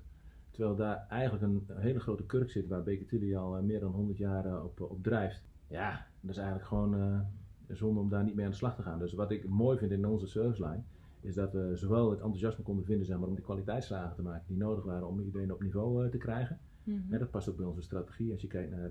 Terwijl 0.58 0.78
daar 0.78 1.06
eigenlijk 1.10 1.44
een, 1.44 1.64
hele 1.76 2.00
grote 2.00 2.26
kurk 2.26 2.50
zit 2.50 2.68
waar 2.68 2.84
Beketilly 2.84 3.36
al 3.36 3.58
uh, 3.58 3.64
meer 3.64 3.80
dan 3.80 3.92
100 3.92 4.18
jaar 4.18 4.64
op, 4.64 4.82
op 4.82 5.04
drijft. 5.04 5.44
Ja, 5.68 6.08
dat 6.22 6.32
is 6.32 6.38
eigenlijk 6.38 6.68
gewoon 6.68 6.96
uh, 6.96 7.20
zonde 7.68 8.00
om 8.00 8.10
daar 8.10 8.24
niet 8.24 8.36
mee 8.36 8.46
aan 8.46 8.52
de 8.52 8.58
slag 8.58 8.76
te 8.76 8.82
gaan. 8.82 9.00
Dus 9.00 9.14
wat 9.14 9.32
ik 9.32 9.50
mooi 9.50 9.78
vind 9.78 9.92
in 9.92 10.08
onze 10.08 10.28
serviceline, 10.28 10.82
is 11.22 11.36
dat 11.36 11.52
we 11.52 11.72
zowel 11.76 12.10
het 12.10 12.20
enthousiasme 12.20 12.64
konden 12.64 12.86
vinden 12.86 13.06
zeg 13.06 13.18
maar, 13.18 13.28
om 13.28 13.36
die 13.36 13.44
kwaliteitsslagen 13.44 14.16
te 14.16 14.22
maken 14.22 14.44
die 14.48 14.58
nodig 14.58 14.84
waren 14.84 15.08
om 15.08 15.20
iedereen 15.20 15.54
op 15.54 15.62
niveau 15.62 16.10
te 16.10 16.18
krijgen. 16.18 16.60
Mm 16.84 16.94
-hmm. 16.94 17.06
ja, 17.10 17.18
dat 17.18 17.32
past 17.32 17.50
ook 17.50 17.58
bij 17.58 17.66
onze 17.66 17.82
strategie. 17.82 18.32
Als 18.32 18.42
je 18.42 18.48
kijkt 18.48 18.72
naar 18.72 18.90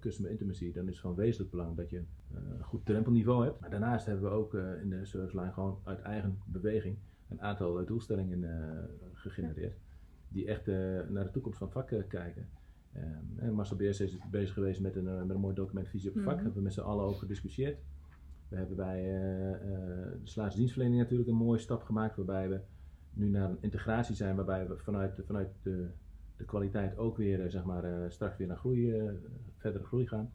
customer 0.00 0.30
intimacy, 0.30 0.72
dan 0.72 0.88
is 0.88 0.92
het 0.92 1.00
van 1.00 1.14
wezenlijk 1.14 1.50
belang 1.50 1.76
dat 1.76 1.90
je 1.90 2.02
een 2.34 2.64
goed 2.64 2.86
drempelniveau 2.86 3.44
hebt. 3.44 3.60
Maar 3.60 3.70
daarnaast 3.70 4.06
hebben 4.06 4.30
we 4.30 4.36
ook 4.36 4.54
in 4.54 4.88
de 4.88 5.04
serviceline 5.04 5.52
gewoon 5.52 5.78
uit 5.84 6.00
eigen 6.00 6.38
beweging 6.44 6.96
een 7.28 7.42
aantal 7.42 7.84
doelstellingen 7.84 8.44
gegenereerd. 9.12 9.72
Ja 9.72 9.89
die 10.32 10.46
echt 10.46 10.68
uh, 10.68 11.00
naar 11.08 11.24
de 11.24 11.30
toekomst 11.30 11.58
van 11.58 11.66
het 11.66 11.76
vak 11.76 12.08
kijken. 12.08 12.48
Um, 13.42 13.54
Marcel 13.54 13.76
Beers 13.76 14.00
is 14.00 14.18
bezig 14.30 14.54
geweest 14.54 14.80
met 14.80 14.96
een, 14.96 15.04
uh, 15.04 15.22
met 15.22 15.30
een 15.30 15.40
mooi 15.40 15.54
document 15.54 15.88
Visie 15.88 16.08
op 16.08 16.14
het 16.14 16.24
vak. 16.24 16.32
Mm 16.32 16.38
-hmm. 16.38 16.46
Hebben 16.46 16.62
we 16.62 16.68
met 16.68 16.78
z'n 16.78 16.90
allen 16.90 17.04
over 17.04 17.20
gediscussieerd. 17.20 17.78
We 18.48 18.56
hebben 18.56 18.76
bij 18.76 19.02
de 19.02 20.20
Slaatse 20.22 20.58
dienstverlening 20.58 21.00
natuurlijk 21.00 21.28
een 21.28 21.36
mooie 21.36 21.58
stap 21.58 21.82
gemaakt. 21.82 22.16
Waarbij 22.16 22.48
we 22.48 22.60
nu 23.12 23.28
naar 23.28 23.50
een 23.50 23.58
integratie 23.60 24.14
zijn. 24.14 24.36
Waarbij 24.36 24.68
we 24.68 24.76
vanuit, 24.78 25.20
vanuit 25.26 25.48
de, 25.62 25.88
de 26.36 26.44
kwaliteit 26.44 26.96
ook 26.96 27.16
weer 27.16 27.50
zeg 27.50 27.64
maar, 27.64 28.12
straks 28.12 28.36
weer 28.36 28.46
naar 28.46 28.56
groei, 28.56 29.10
verdere 29.56 29.84
groei 29.84 30.06
gaan. 30.06 30.32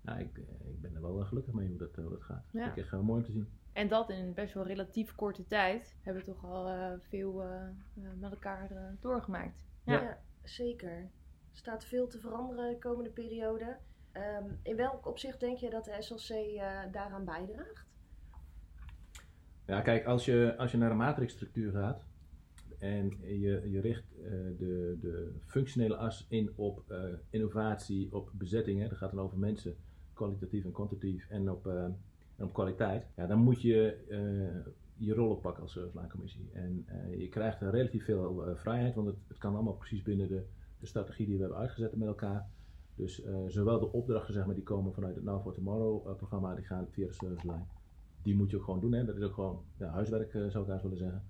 Nou, 0.00 0.20
ik, 0.20 0.38
ik 0.64 0.80
ben 0.80 0.94
er 0.94 1.02
wel 1.02 1.24
gelukkig 1.24 1.52
mee 1.54 1.68
hoe 1.68 1.78
dat, 1.78 1.96
hoe 1.96 2.10
dat 2.10 2.22
gaat. 2.22 2.44
Ja. 2.50 2.64
Dat 2.64 2.72
vind 2.74 2.86
ik 2.86 2.92
echt 2.92 3.02
mooi 3.02 3.20
om 3.20 3.26
te 3.26 3.32
zien. 3.32 3.46
En 3.78 3.88
dat 3.88 4.10
in 4.10 4.34
best 4.34 4.54
wel 4.54 4.66
relatief 4.66 5.14
korte 5.14 5.46
tijd 5.46 5.96
hebben 6.02 6.24
we 6.24 6.32
toch 6.32 6.44
al 6.44 6.68
uh, 6.68 6.92
veel 7.00 7.42
uh, 7.42 7.62
met 8.18 8.30
elkaar 8.30 8.72
uh, 8.72 8.78
doorgemaakt. 9.00 9.64
Ja. 9.84 10.02
ja. 10.02 10.18
zeker. 10.42 10.90
Er 10.90 11.08
staat 11.52 11.84
veel 11.84 12.06
te 12.06 12.18
veranderen 12.18 12.70
de 12.70 12.78
komende 12.78 13.10
periode. 13.10 13.76
Um, 14.12 14.58
in 14.62 14.76
welk 14.76 15.06
opzicht 15.06 15.40
denk 15.40 15.58
je 15.58 15.70
dat 15.70 15.84
de 15.84 15.96
SLC 15.98 16.58
daaraan 16.92 17.24
bijdraagt? 17.24 17.86
Ja, 19.66 19.80
kijk, 19.80 20.06
als 20.06 20.24
je, 20.24 20.54
als 20.56 20.70
je 20.70 20.78
naar 20.78 20.90
een 20.90 20.96
matrixstructuur 20.96 21.72
gaat 21.72 22.04
en 22.78 23.18
je, 23.20 23.70
je 23.70 23.80
richt 23.80 24.04
de, 24.58 24.96
de 25.00 25.32
functionele 25.44 25.96
as 25.96 26.26
in 26.28 26.52
op 26.56 26.82
innovatie, 27.30 28.14
op 28.14 28.30
bezettingen, 28.32 28.88
dat 28.88 28.98
gaat 28.98 29.10
dan 29.10 29.24
over 29.24 29.38
mensen, 29.38 29.76
kwalitatief 30.12 30.64
en 30.64 30.72
kwantitatief, 30.72 31.28
en 31.28 31.50
op 31.50 31.66
en 32.38 32.44
op 32.44 32.52
kwaliteit, 32.52 33.06
ja, 33.16 33.26
dan 33.26 33.38
moet 33.38 33.62
je 33.62 34.06
uh, 34.08 34.72
je 34.96 35.14
rol 35.14 35.30
oppakken 35.30 35.62
als 35.62 35.72
serviceline 35.72 36.50
En 36.52 36.86
uh, 36.88 37.20
je 37.20 37.28
krijgt 37.28 37.60
relatief 37.60 38.04
veel 38.04 38.54
vrijheid, 38.54 38.94
want 38.94 39.06
het, 39.06 39.16
het, 39.28 39.38
kan 39.38 39.54
allemaal 39.54 39.76
precies 39.76 40.02
binnen 40.02 40.28
de, 40.28 40.44
de, 40.80 40.86
strategie 40.86 41.26
die 41.26 41.34
we 41.34 41.40
hebben 41.40 41.58
uitgezet 41.58 41.96
met 41.96 42.08
elkaar. 42.08 42.48
Dus 42.94 43.22
zowel 43.46 43.78
de 43.80 43.92
opdrachten 43.92 44.34
zeg 44.34 44.46
maar, 44.46 44.54
die 44.54 44.64
komen 44.64 44.92
vanuit 44.92 45.14
het 45.14 45.24
Now 45.24 45.42
for 45.42 45.52
Tomorrow 45.52 46.16
programma, 46.16 46.54
die 46.54 46.64
gaan 46.64 46.86
via 46.90 47.06
de 47.06 47.12
serviceline. 47.12 47.64
Die 48.22 48.36
moet 48.36 48.50
je 48.50 48.56
ook 48.56 48.64
gewoon 48.64 48.80
doen. 48.80 48.92
Hè. 48.92 49.04
Dat 49.04 49.16
is 49.16 49.22
ook 49.22 49.34
gewoon 49.34 49.62
ja, 49.76 49.88
huiswerk, 49.88 50.30
zou 50.30 50.58
ik 50.58 50.66
daar 50.66 50.82
willen 50.82 50.98
zeggen. 50.98 51.22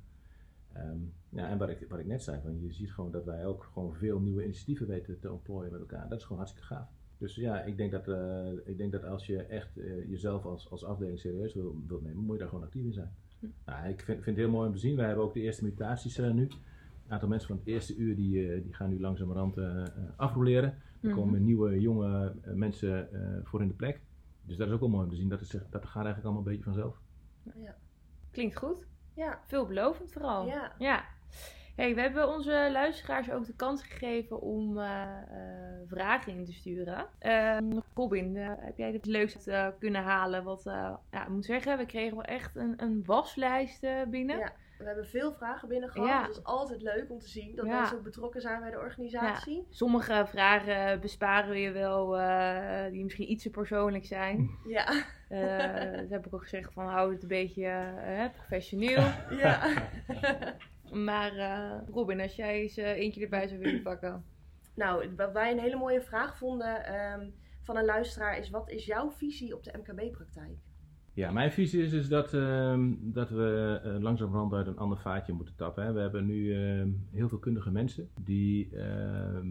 Um, 0.76 1.12
ja, 1.28 1.48
en 1.48 1.58
wat 1.58 1.68
ik, 1.68 1.86
wat 1.88 1.98
ik 1.98 2.06
net 2.06 2.22
zei, 2.22 2.40
van, 2.42 2.60
je 2.60 2.72
ziet 2.72 2.92
gewoon 2.92 3.10
dat 3.10 3.24
wij 3.24 3.46
ook 3.46 3.64
gewoon 3.72 3.94
veel 3.94 4.20
nieuwe 4.20 4.44
initiatieven 4.44 4.86
weten 4.86 5.18
te 5.20 5.32
ontplooien 5.32 5.72
met 5.72 5.80
elkaar. 5.80 6.08
Dat 6.08 6.18
is 6.18 6.24
gewoon 6.24 6.38
hartstikke 6.38 6.74
gaaf. 6.74 6.97
Dus 7.18 7.34
ja, 7.34 7.60
ik 7.62 7.76
denk 7.76 7.90
dat, 7.90 8.08
uh, 8.08 8.52
ik 8.64 8.78
denk 8.78 8.92
dat 8.92 9.04
als 9.04 9.26
je 9.26 9.42
echt 9.42 9.78
uh, 9.78 10.08
jezelf 10.08 10.44
als, 10.44 10.70
als 10.70 10.84
afdeling 10.84 11.18
serieus 11.18 11.54
wil, 11.54 11.76
wilt 11.86 12.02
nemen, 12.02 12.24
moet 12.24 12.32
je 12.32 12.38
daar 12.38 12.48
gewoon 12.48 12.64
actief 12.64 12.84
in 12.84 12.92
zijn. 12.92 13.14
Hm. 13.38 13.46
Nou, 13.64 13.88
ik 13.88 14.00
vind, 14.00 14.22
vind, 14.22 14.36
het 14.36 14.36
heel 14.36 14.50
mooi 14.50 14.68
om 14.68 14.74
te 14.74 14.80
zien. 14.80 14.96
Wij 14.96 15.06
hebben 15.06 15.24
ook 15.24 15.34
de 15.34 15.40
eerste 15.40 15.64
mutaties 15.64 16.18
uh, 16.18 16.30
nu. 16.30 16.42
Een 16.42 17.14
aantal 17.14 17.28
mensen 17.28 17.48
van 17.48 17.56
het 17.56 17.66
eerste 17.66 17.96
uur 17.96 18.16
die, 18.16 18.62
die 18.62 18.74
gaan 18.74 18.90
nu 18.90 19.00
langzamerhand 19.00 19.56
afroleren. 20.16 20.70
Er 20.70 20.74
mm 21.00 21.10
-hmm. 21.10 21.18
komen 21.18 21.44
nieuwe, 21.44 21.80
jonge 21.80 22.34
mensen 22.54 23.08
voor 23.44 23.62
in 23.62 23.68
de 23.68 23.74
plek. 23.74 24.00
Dus 24.44 24.56
dat 24.56 24.66
is 24.66 24.72
ook 24.72 24.80
wel 24.80 24.88
mooi 24.88 25.04
om 25.04 25.10
te 25.10 25.16
zien. 25.16 25.28
Dat, 25.28 25.40
het, 25.40 25.50
dat 25.50 25.84
gaat 25.84 26.04
eigenlijk 26.04 26.24
allemaal 26.24 26.42
een 26.42 26.48
beetje 26.48 26.64
vanzelf. 26.64 27.00
Ja. 27.54 27.76
Klinkt 28.30 28.56
goed. 28.56 28.86
Ja. 29.14 29.40
Veelbelovend 29.46 30.12
vooral. 30.12 30.46
Ja. 30.46 30.72
ja. 30.78 31.04
Hey, 31.78 31.94
we 31.94 32.00
hebben 32.00 32.28
onze 32.28 32.68
luisteraars 32.72 33.30
ook 33.30 33.46
de 33.46 33.54
kans 33.56 33.82
gegeven 33.82 34.40
om 34.40 34.78
uh, 34.78 34.84
uh, 34.84 35.38
vragen 35.86 36.32
in 36.32 36.44
te 36.44 36.52
sturen. 36.52 37.06
Uh, 37.22 37.58
Robin, 37.94 38.36
eh, 38.36 38.50
heb 38.58 38.76
jij 38.76 38.92
het 38.92 39.06
leukste 39.06 39.74
kunnen 39.78 40.02
halen? 40.02 40.44
Wat, 40.44 40.62
ja, 40.64 41.22
ik 41.22 41.28
moet 41.28 41.44
zeggen, 41.44 41.78
we 41.78 41.86
kregen 41.86 42.16
wel 42.16 42.24
echt 42.24 42.56
een, 42.56 42.74
een 42.76 43.02
waslijst 43.06 43.86
binnen. 44.10 44.38
Ja. 44.38 44.52
We 44.78 44.84
hebben 44.84 45.06
veel 45.06 45.32
vragen 45.32 45.68
binnen 45.68 45.88
gehad. 45.88 46.08
Ja. 46.08 46.18
Dus 46.18 46.28
het 46.28 46.36
is 46.36 46.44
altijd 46.44 46.82
leuk 46.82 47.10
om 47.10 47.18
te 47.18 47.28
zien 47.28 47.56
dat 47.56 47.66
Ja. 47.66 47.78
mensen 47.78 47.96
ook 47.96 48.02
betrokken 48.02 48.40
zijn 48.40 48.60
bij 48.60 48.70
de 48.70 48.78
organisatie. 48.78 49.66
Sommige 49.70 50.24
vragen 50.26 51.00
besparen 51.00 51.50
we 51.50 51.60
je 51.60 51.70
wel, 51.70 52.18
eh, 52.18 52.90
die 52.90 53.02
misschien 53.02 53.30
iets 53.30 53.42
te 53.42 53.50
persoonlijk 53.50 54.04
zijn. 54.04 54.50
Ja. 54.66 54.86
Eh 55.28 56.00
dat 56.00 56.10
heb 56.10 56.26
ik 56.26 56.34
ook 56.34 56.42
gezegd 56.42 56.72
van 56.72 56.86
hou 56.86 57.12
het 57.12 57.22
een 57.22 57.28
beetje 57.28 57.64
eh, 57.64 58.24
professioneel. 58.36 59.06
Ja. 59.30 59.60
Maar 61.08 61.36
eh, 61.36 61.88
Robin, 61.94 62.20
als 62.20 62.36
jij 62.36 62.60
eens 62.60 62.76
eh, 62.76 62.90
eentje 62.90 63.22
erbij 63.22 63.48
zou 63.48 63.60
willen 63.60 63.82
pakken. 63.82 64.24
nou, 64.74 65.14
wat 65.16 65.32
wij 65.32 65.52
een 65.52 65.58
hele 65.58 65.76
mooie 65.76 66.00
vraag 66.00 66.36
vonden 66.36 66.84
ehm, 66.84 67.28
van 67.62 67.76
een 67.76 67.84
luisteraar 67.84 68.38
is: 68.38 68.50
wat 68.50 68.70
is 68.70 68.84
jouw 68.84 69.10
visie 69.10 69.54
op 69.54 69.64
de 69.64 69.78
MKB-praktijk? 69.78 70.58
Ja, 71.12 71.30
mijn 71.30 71.52
visie 71.52 71.82
is 71.82 71.90
dus 71.90 72.08
dat, 72.08 72.34
ehm, 72.34 72.94
dat 73.00 73.30
we 73.30 73.80
uh, 73.84 74.02
langzamerhand 74.02 74.52
uit 74.52 74.66
een 74.66 74.78
ander 74.78 74.98
vaatje 74.98 75.32
moeten 75.32 75.54
tappen. 75.56 75.84
Hè. 75.84 75.92
We 75.92 76.00
hebben 76.00 76.26
nu 76.26 76.54
ehm, 76.54 76.90
heel 77.12 77.28
veel 77.28 77.38
kundige 77.38 77.70
mensen 77.70 78.08
die 78.20 78.76
ehm, 78.76 79.46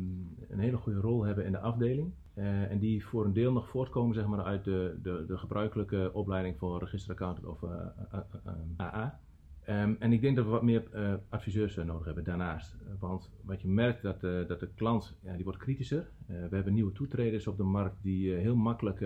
een 0.50 0.60
hele 0.60 0.78
goede 0.78 1.00
rol 1.00 1.24
hebben 1.24 1.46
in 1.46 1.52
de 1.52 1.60
afdeling. 1.60 2.14
Eh, 2.34 2.72
en 2.72 2.80
die 2.80 3.06
voor 3.06 3.26
een 3.26 3.34
deel 3.34 3.52
nog 3.52 3.70
voortkomen 3.70 4.16
zeg 4.16 4.26
maar, 4.26 4.44
uit 4.44 4.64
de, 4.64 5.00
de, 5.02 5.24
de 5.28 5.38
gebruikelijke 5.38 6.10
opleiding 6.14 6.58
voor 6.58 6.80
registeraccountant 6.80 7.48
of 7.48 7.64
eh, 7.64 7.70
eh, 8.12 8.20
eh, 8.46 8.54
AA. 8.78 9.20
Ehm, 9.68 9.94
en 10.00 10.14
ik 10.14 10.22
denk 10.22 10.36
dat 10.36 10.46
we 10.46 10.52
wat 10.52 10.64
meer 10.64 10.84
eh, 10.92 11.14
adviseurs 11.30 11.78
eh, 11.78 11.86
nodig 11.86 12.06
hebben 12.06 12.24
daarnaast. 12.24 12.74
Eh, 12.74 12.94
want 13.00 13.32
wat 13.44 13.62
je 13.62 13.68
merkt 13.68 14.02
dat, 14.02 14.22
dat 14.22 14.60
de 14.60 14.70
klant 14.76 15.18
ja, 15.22 15.36
die 15.36 15.44
wordt 15.44 15.60
kritischer. 15.60 16.10
We 16.26 16.56
hebben 16.56 16.74
nieuwe 16.74 16.92
toetreders 16.92 17.48
op 17.48 17.58
de 17.58 17.64
markt 17.64 17.96
die 18.02 18.34
heel 18.34 18.56
makkelijk 18.56 19.00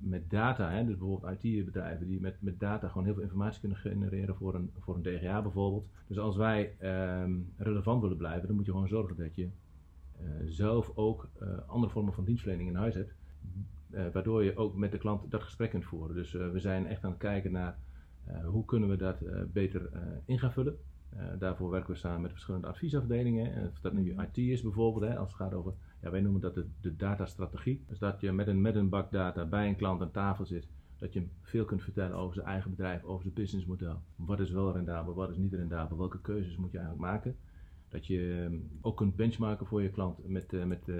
met 0.00 0.30
data, 0.30 0.70
hè, 0.70 0.84
dus 0.84 0.96
bijvoorbeeld 0.96 1.42
IT-bedrijven 1.42 2.06
die 2.06 2.20
met, 2.20 2.36
met 2.40 2.60
data 2.60 2.88
gewoon 2.88 3.04
heel 3.04 3.14
veel 3.14 3.22
informatie 3.22 3.60
kunnen 3.60 3.78
genereren 3.78 4.36
voor 4.36 4.54
een, 4.54 4.70
voor 4.78 4.94
een 4.94 5.02
DGA 5.02 5.42
bijvoorbeeld. 5.42 5.86
Dus 6.06 6.18
als 6.18 6.36
wij 6.36 6.74
ehm, 6.78 7.32
relevant 7.56 8.02
willen 8.02 8.16
blijven, 8.16 8.46
dan 8.46 8.56
moet 8.56 8.66
je 8.66 8.72
gewoon 8.72 8.88
zorgen 8.88 9.16
dat 9.16 9.34
je 9.34 9.48
zelf 10.44 10.92
ook 10.94 11.28
andere 11.66 11.92
vormen 11.92 12.12
van 12.12 12.24
dienstverlening 12.24 12.68
in 12.68 12.76
huis 12.76 12.94
hebt. 12.94 13.14
Waardoor 14.12 14.44
je 14.44 14.56
ook 14.56 14.76
met 14.76 14.92
de 14.92 14.98
klant 14.98 15.30
dat 15.30 15.42
gesprek 15.42 15.70
kunt 15.70 15.84
voeren. 15.84 16.14
Dus 16.14 16.32
we 16.32 16.58
zijn 16.58 16.86
echt 16.86 17.04
aan 17.04 17.10
het 17.10 17.18
kijken 17.18 17.52
naar 17.52 17.78
uh, 17.91 17.91
hoe 18.44 18.64
kunnen 18.64 18.88
we 18.88 18.96
dat 18.96 19.22
uh, 19.22 19.42
beter 19.52 19.90
uh, 19.94 20.00
in 20.24 20.38
gaan 20.38 20.52
vullen? 20.52 20.78
daarvoor 21.38 21.70
werken 21.70 21.92
we 21.92 21.98
samen 21.98 22.20
met 22.20 22.30
verschillende 22.30 22.66
adviesafdelingen. 22.66 23.68
Of 23.68 23.80
dat 23.80 23.92
nu 23.92 24.14
IT 24.20 24.36
is 24.36 24.62
bijvoorbeeld, 24.62 25.12
hè, 25.12 25.18
als 25.18 25.28
het 25.28 25.36
gaat 25.36 25.52
over, 25.52 25.72
ja, 26.02 26.10
wij 26.10 26.20
noemen 26.20 26.40
dat 26.40 26.54
de, 26.54 26.66
de 26.80 26.96
datastrategie. 26.96 27.84
Dus 27.88 27.98
dat 27.98 28.20
je 28.20 28.32
met 28.32 28.46
een, 28.46 28.60
met 28.60 28.74
een 28.74 28.88
bak 28.88 29.10
data 29.10 29.44
bij 29.44 29.68
een 29.68 29.76
klant 29.76 30.00
aan 30.00 30.10
tafel 30.10 30.44
zit, 30.44 30.66
dat 30.98 31.12
je 31.12 31.18
hem 31.18 31.30
veel 31.42 31.64
kunt 31.64 31.82
vertellen 31.82 32.16
over 32.16 32.34
zijn 32.34 32.46
eigen 32.46 32.70
bedrijf, 32.70 33.02
over 33.02 33.22
zijn 33.22 33.34
businessmodel. 33.34 34.02
Wat 34.16 34.40
is 34.40 34.50
wel 34.50 34.72
rendabel, 34.72 35.14
wat 35.14 35.30
is 35.30 35.36
niet 35.36 35.52
rendabel, 35.52 35.98
welke 35.98 36.20
keuzes 36.20 36.56
moet 36.56 36.72
je 36.72 36.78
eigenlijk 36.78 37.10
maken? 37.10 37.36
Dat 37.88 38.06
je 38.06 38.42
um, 38.44 38.70
ook 38.80 38.96
kunt 38.96 39.16
benchmarken 39.16 39.66
voor 39.66 39.82
je 39.82 39.90
klant 39.90 40.28
met, 40.28 40.66
met 40.66 40.90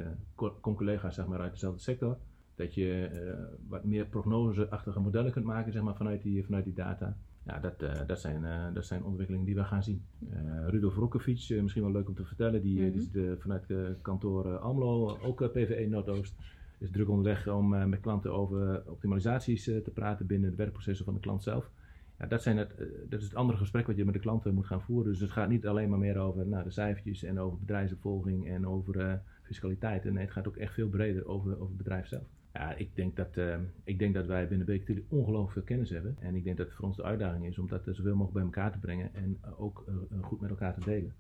collega's 0.61 1.15
zeg 1.15 1.27
maar, 1.27 1.41
uit 1.41 1.53
dezelfde 1.53 1.81
sector. 1.81 2.19
Dat 2.63 2.75
je 2.75 3.11
uh, 3.13 3.45
wat 3.69 3.85
meer 3.85 4.07
prognoseachtige 4.07 5.01
modellen 5.01 5.33
kunt 5.33 5.45
maken 5.45 5.73
zeg 5.73 5.83
maar, 5.83 5.97
vanuit, 5.97 6.23
die, 6.23 6.45
vanuit 6.45 6.65
die 6.65 6.75
data. 6.75 7.17
Ja, 7.45 7.59
dat, 7.59 7.83
uh, 7.83 7.93
dat, 8.07 8.21
zijn, 8.21 8.43
uh, 8.43 8.75
dat 8.75 8.87
zijn 8.87 9.05
ontwikkelingen 9.05 9.47
die 9.47 9.55
we 9.55 9.65
gaan 9.65 9.83
zien. 9.83 10.03
Rudolf 10.67 10.95
Rokovic, 10.95 11.61
misschien 11.63 11.83
wel 11.83 11.93
leuk 11.93 12.09
om 12.09 12.15
te 12.15 12.25
vertellen, 12.25 12.63
die, 12.63 12.75
Mhm. 12.75 12.85
mm 12.85 12.93
-hmm. 12.93 13.13
die 13.13 13.23
zit 13.23 13.41
vanuit 13.41 13.67
kantoor 14.03 14.59
Almelo, 14.59 15.19
ook 15.23 15.53
PVE 15.53 15.87
Noordoost. 15.89 16.35
Is 16.79 16.91
druk 16.91 17.09
onderweg 17.09 17.49
om 17.49 17.89
met 17.89 18.01
klanten 18.01 18.33
over 18.33 18.83
optimalisaties 18.87 19.65
te 19.65 19.91
praten 19.95 20.27
binnen 20.27 20.51
de 20.51 20.57
werkprocessen 20.57 21.05
van 21.05 21.15
de 21.15 21.21
klant 21.21 21.43
zelf. 21.43 21.71
Ja, 22.19 22.27
dat, 22.27 22.43
zijn 22.43 22.57
het, 22.57 22.77
dat 23.09 23.21
is 23.21 23.27
het 23.27 23.35
andere 23.35 23.59
gesprek 23.59 23.87
wat 23.87 23.97
je 23.97 24.05
met 24.05 24.15
de 24.15 24.21
klanten 24.21 24.55
moet 24.55 24.67
gaan 24.67 24.83
voeren. 24.83 25.13
Dus 25.13 25.21
het 25.21 25.31
gaat 25.31 25.49
niet 25.49 25.67
alleen 25.67 25.89
maar 25.89 25.99
meer 25.99 26.19
over 26.19 26.47
nou, 26.47 26.65
de 26.65 26.71
cijfertjes 26.71 27.23
en 27.23 27.39
over 27.39 27.59
bedrijfsopvolging 27.59 28.49
en 28.49 28.67
over 28.67 29.21
fiscaliteit. 29.43 30.05
Nee, 30.05 30.25
het 30.25 30.33
gaat 30.33 30.49
ook 30.49 30.57
echt 30.57 30.75
veel 30.75 30.89
breder 30.89 31.27
over, 31.27 31.53
over 31.53 31.69
het 31.69 31.77
bedrijf 31.77 32.07
zelf. 32.07 32.27
Ja, 32.53 32.75
ik 32.75 32.97
denk 32.97 33.17
dat, 33.17 33.37
uh, 33.37 33.57
ik 33.85 33.99
denk 33.99 34.15
dat 34.15 34.27
wij 34.27 34.49
binnen 34.49 34.67
Beek 34.67 35.03
ongelooflijk 35.09 35.53
veel 35.53 35.63
kennis 35.63 35.91
hebben. 35.91 36.17
En 36.21 36.35
ik 36.35 36.45
denk 36.45 36.57
dat 36.57 36.67
het 36.67 36.77
voor 36.77 36.85
ons 36.85 36.97
de 36.97 37.03
uitdaging 37.03 37.47
is 37.47 37.59
om 37.59 37.69
dat 37.69 37.83
zoveel 37.85 38.17
mogelijk 38.17 38.33
bij 38.33 38.43
elkaar 38.43 38.73
te 38.73 38.79
brengen 38.79 39.15
en 39.15 39.39
uh, 39.45 39.61
ook 39.61 39.85
uh, 39.89 40.23
goed 40.25 40.41
met 40.41 40.51
elkaar 40.51 40.75
te 40.75 40.85
delen. 40.85 41.15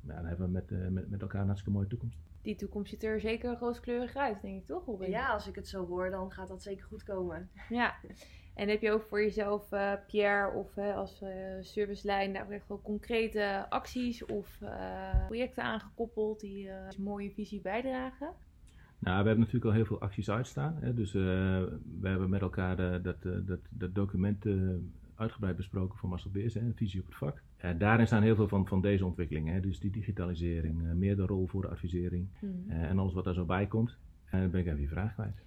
Nou, 0.00 0.18
dan 0.18 0.28
hebben 0.28 0.46
we 0.46 0.52
met, 0.52 0.92
met, 0.92 1.10
met 1.10 1.20
elkaar 1.20 1.40
een 1.40 1.46
hartstikke 1.46 1.78
mooie 1.78 1.88
toekomst. 1.88 2.18
Die 2.42 2.56
toekomst 2.56 2.90
ziet 2.90 3.04
er 3.04 3.20
zeker 3.20 3.58
rooskleurig 3.58 4.16
uit, 4.16 4.40
denk 4.42 4.60
ik 4.60 4.66
toch, 4.66 4.84
Robin? 4.84 5.10
Ja, 5.10 5.32
als 5.32 5.48
ik 5.48 5.54
het 5.54 5.68
zo 5.68 5.86
hoor, 5.86 6.10
dan 6.10 6.32
gaat 6.32 6.48
dat 6.48 6.62
zeker 6.62 6.84
goed 6.84 7.04
komen. 7.04 7.50
Ja. 7.68 7.94
En 8.54 8.68
heb 8.68 8.80
je 8.80 8.92
ook 8.92 9.02
voor 9.02 9.22
jezelf, 9.22 9.72
uh, 9.72 9.92
Pierre, 10.06 10.52
of 10.52 10.76
uh, 10.76 10.96
als 10.96 11.22
uh, 11.22 11.28
servicelijn 11.60 12.32
daar 12.32 12.50
echt 12.50 12.68
wel 12.68 12.80
concrete 12.82 13.66
acties 13.68 14.24
of 14.24 14.58
projecten 15.26 15.62
aangekoppeld 15.62 16.40
die 16.40 16.70
een 16.70 17.02
mooie 17.02 17.30
visie 17.30 17.60
bijdragen? 17.60 18.34
Nou, 18.98 19.20
we 19.20 19.26
hebben 19.26 19.38
natuurlijk 19.38 19.64
al 19.64 19.72
heel 19.72 19.84
veel 19.84 20.00
acties 20.00 20.30
uitstaan. 20.30 20.76
Hè? 20.80 20.94
Dus 20.94 21.14
uh, 21.14 21.22
we 22.00 22.08
hebben 22.08 22.30
met 22.30 22.40
elkaar 22.40 22.80
uh, 22.80 23.02
dat, 23.02 23.24
uh, 23.24 23.32
dat, 23.46 23.58
dat 23.68 23.94
document 23.94 24.46
uitgebreid 25.14 25.56
besproken 25.56 25.98
van 25.98 26.08
Marcel 26.08 26.30
Beers, 26.30 26.54
hè? 26.54 26.60
een 26.60 26.74
visie 26.76 27.00
op 27.00 27.06
het 27.06 27.16
vak. 27.16 27.42
daarin 27.78 28.06
staan 28.06 28.22
heel 28.22 28.34
veel 28.34 28.48
van, 28.48 28.66
van 28.66 28.80
deze 28.80 29.04
ontwikkelingen. 29.04 29.54
Hè? 29.54 29.60
Dus 29.60 29.80
die 29.80 29.90
digitalisering, 29.90 30.94
meer 30.94 31.16
de 31.16 31.26
rol 31.26 31.46
voor 31.46 31.62
de 31.62 31.68
advisering 31.68 32.26
Hmm. 32.38 32.64
en 32.68 32.98
alles 32.98 33.12
wat 33.12 33.24
daar 33.24 33.34
zo 33.34 33.44
bij 33.44 33.66
komt. 33.66 33.96
En 34.30 34.40
dan 34.40 34.50
ben 34.50 34.60
ik 34.60 34.66
even 34.66 34.80
je 34.80 34.88
vraag 34.88 35.14
kwijt. 35.14 35.45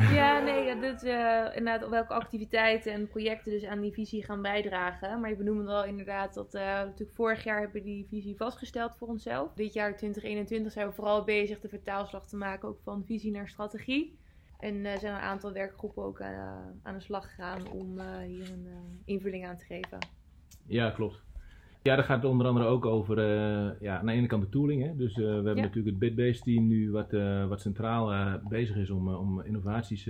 Ja, 0.20 0.38
nee, 0.38 0.80
dat 0.80 1.04
uh, 1.04 1.56
inderdaad 1.56 1.88
welke 1.88 2.12
activiteiten 2.12 2.92
en 2.92 3.08
projecten 3.08 3.52
dus 3.52 3.64
aan 3.64 3.80
die 3.80 3.92
visie 3.92 4.24
gaan 4.24 4.42
bijdragen. 4.42 5.20
Maar 5.20 5.30
je 5.30 5.36
benoemde 5.36 5.72
al 5.72 5.84
inderdaad 5.84 6.34
dat 6.34 6.54
uh, 6.54 6.62
natuurlijk 6.62 7.14
vorig 7.14 7.44
jaar 7.44 7.60
hebben 7.60 7.82
we 7.82 7.88
die 7.88 8.06
visie 8.08 8.36
vastgesteld 8.36 8.96
voor 8.96 9.08
onszelf. 9.08 9.52
Dit 9.54 9.72
jaar 9.72 9.96
2021 9.96 10.72
zijn 10.72 10.86
we 10.86 10.92
vooral 10.92 11.24
bezig 11.24 11.60
de 11.60 11.68
vertaalslag 11.68 12.26
te 12.26 12.36
maken 12.36 12.68
ook 12.68 12.80
van 12.82 13.04
visie 13.06 13.30
naar 13.30 13.48
strategie. 13.48 14.18
En 14.58 14.74
uh, 14.74 14.96
zijn 14.96 15.14
een 15.14 15.20
aantal 15.20 15.52
werkgroepen 15.52 16.02
ook 16.02 16.20
aan 16.82 16.94
de 16.94 17.00
slag 17.00 17.24
gegaan 17.24 17.68
om 17.68 18.00
hier 18.00 18.50
een 18.50 18.68
invulling 19.04 19.46
aan 19.46 19.56
te 19.56 19.64
geven. 19.64 19.98
Ja, 20.66 20.90
klopt. 20.90 21.22
Ja, 21.82 21.96
dat 21.96 22.04
gaat 22.04 22.24
onder 22.24 22.46
andere 22.46 22.66
ook 22.66 22.86
over, 22.86 23.18
uh, 23.18 23.80
ja, 23.80 23.98
aan 23.98 24.06
de 24.06 24.12
ene 24.12 24.26
kant 24.26 24.42
de 24.42 24.48
tooling. 24.48 24.82
Hè? 24.82 24.96
Dus 24.96 25.10
uh, 25.16 25.16
we 25.26 25.32
hebben 25.32 25.56
Ja. 25.56 25.62
natuurlijk 25.62 25.86
het 25.86 25.98
Bitbase 25.98 26.42
team 26.42 26.66
nu 26.66 26.90
wat, 26.90 27.12
uh, 27.12 27.46
wat 27.48 27.60
centraal 27.60 28.38
bezig 28.48 28.76
is 28.76 28.90
om, 28.90 29.08
om 29.08 29.40
innovaties 29.40 30.02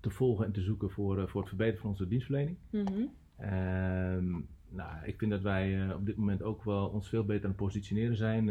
te 0.00 0.10
volgen 0.10 0.44
en 0.46 0.52
te 0.52 0.60
zoeken 0.60 0.90
voor, 0.90 1.28
voor 1.28 1.40
het 1.40 1.48
verbeteren 1.48 1.80
van 1.80 1.90
onze 1.90 2.08
dienstverlening. 2.08 2.56
Mm 2.70 2.84
-hmm. 2.86 3.10
nou, 4.70 4.90
ik 5.04 5.18
vind 5.18 5.30
dat 5.30 5.40
wij 5.40 5.94
op 5.94 6.06
dit 6.06 6.16
moment 6.16 6.42
ook 6.42 6.64
wel 6.64 6.86
ons 6.88 7.08
veel 7.08 7.24
beter 7.24 7.42
aan 7.44 7.50
het 7.50 7.58
positioneren 7.58 8.16
zijn 8.16 8.50